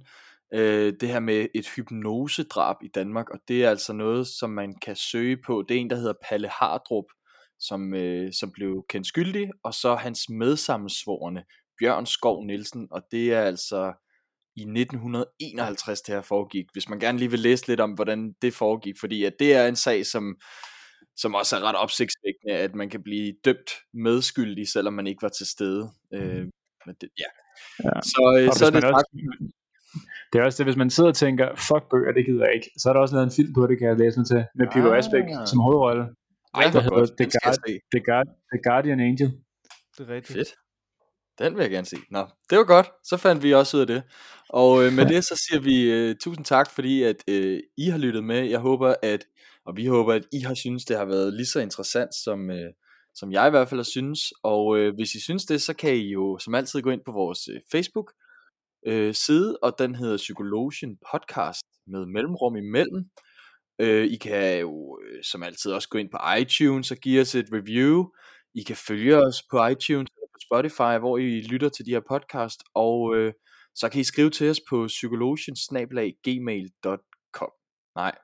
[0.55, 4.75] øh, det her med et hypnosedrab i Danmark, og det er altså noget, som man
[4.83, 5.65] kan søge på.
[5.69, 7.05] Det er en, der hedder Palle Hardrup,
[7.61, 11.45] som, øh, som blev kendt skyldig, og så hans medsammensvorene,
[11.79, 13.93] Bjørn Skov Nielsen, og det er altså
[14.57, 18.55] i 1951, det her foregik, hvis man gerne lige vil læse lidt om, hvordan det
[18.55, 20.37] foregik, fordi at det er en sag, som,
[21.23, 25.29] som også er ret opsigtsvækkende, at man kan blive dømt medskyldig, selvom man ikke var
[25.39, 25.91] til stede.
[26.15, 26.45] Øh,
[26.87, 27.31] men det, ja.
[27.85, 28.01] Ja.
[28.03, 29.55] Så, øh, så er det også, faktisk,
[30.33, 32.71] det er også det, hvis man sidder og tænker, fuck bøger, det gider jeg ikke.
[32.79, 34.67] Så er der også lavet en film på det, kan jeg læse mig til, med
[34.73, 34.99] Pico Ah.
[34.99, 36.05] Asbæk som hovedrolle.
[36.55, 37.89] ej, der hedder godt, The Guard-.
[37.95, 39.29] The, Guard, The Guardian Angel.
[39.95, 40.39] Det er rigtigt.
[40.39, 40.55] Fedt.
[41.39, 41.97] Den vil jeg gerne se.
[42.11, 42.89] Nå, det var godt.
[43.05, 44.03] Så fandt vi også ud af det.
[44.49, 47.99] Og øh, med det så siger vi øh, tusind tak, fordi at øh, I har
[47.99, 48.41] lyttet med.
[48.55, 49.25] Jeg håber, at
[49.69, 52.73] og vi håber, at I har synes det har været lige så interessant, som, øh,
[53.15, 54.33] som jeg i hvert fald har synes.
[54.43, 57.13] Og øh, hvis I synes det, så kan I jo som altid gå ind på
[57.13, 58.13] vores øh, Facebook
[58.87, 63.11] øh, side, og den hedder Psykologien Podcast med mellemrum imellem.
[63.79, 67.35] Øh, I kan jo øh, som altid også gå ind på iTunes og give os
[67.35, 68.05] et review.
[68.55, 72.03] I kan følge os på iTunes eller på Spotify, hvor I lytter til de her
[72.09, 73.33] podcast, og øh,
[73.75, 77.51] så kan I skrive til os på psykologian-gmail.com
[77.97, 78.15] Nej,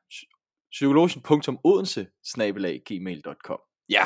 [0.74, 3.58] psykologen.odense-gmail.com
[3.88, 4.02] Ja,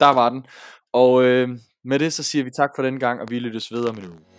[0.00, 0.46] der var den.
[0.92, 1.48] Og øh,
[1.84, 4.33] med det så siger vi tak for den gang, og vi lyttes videre med nu.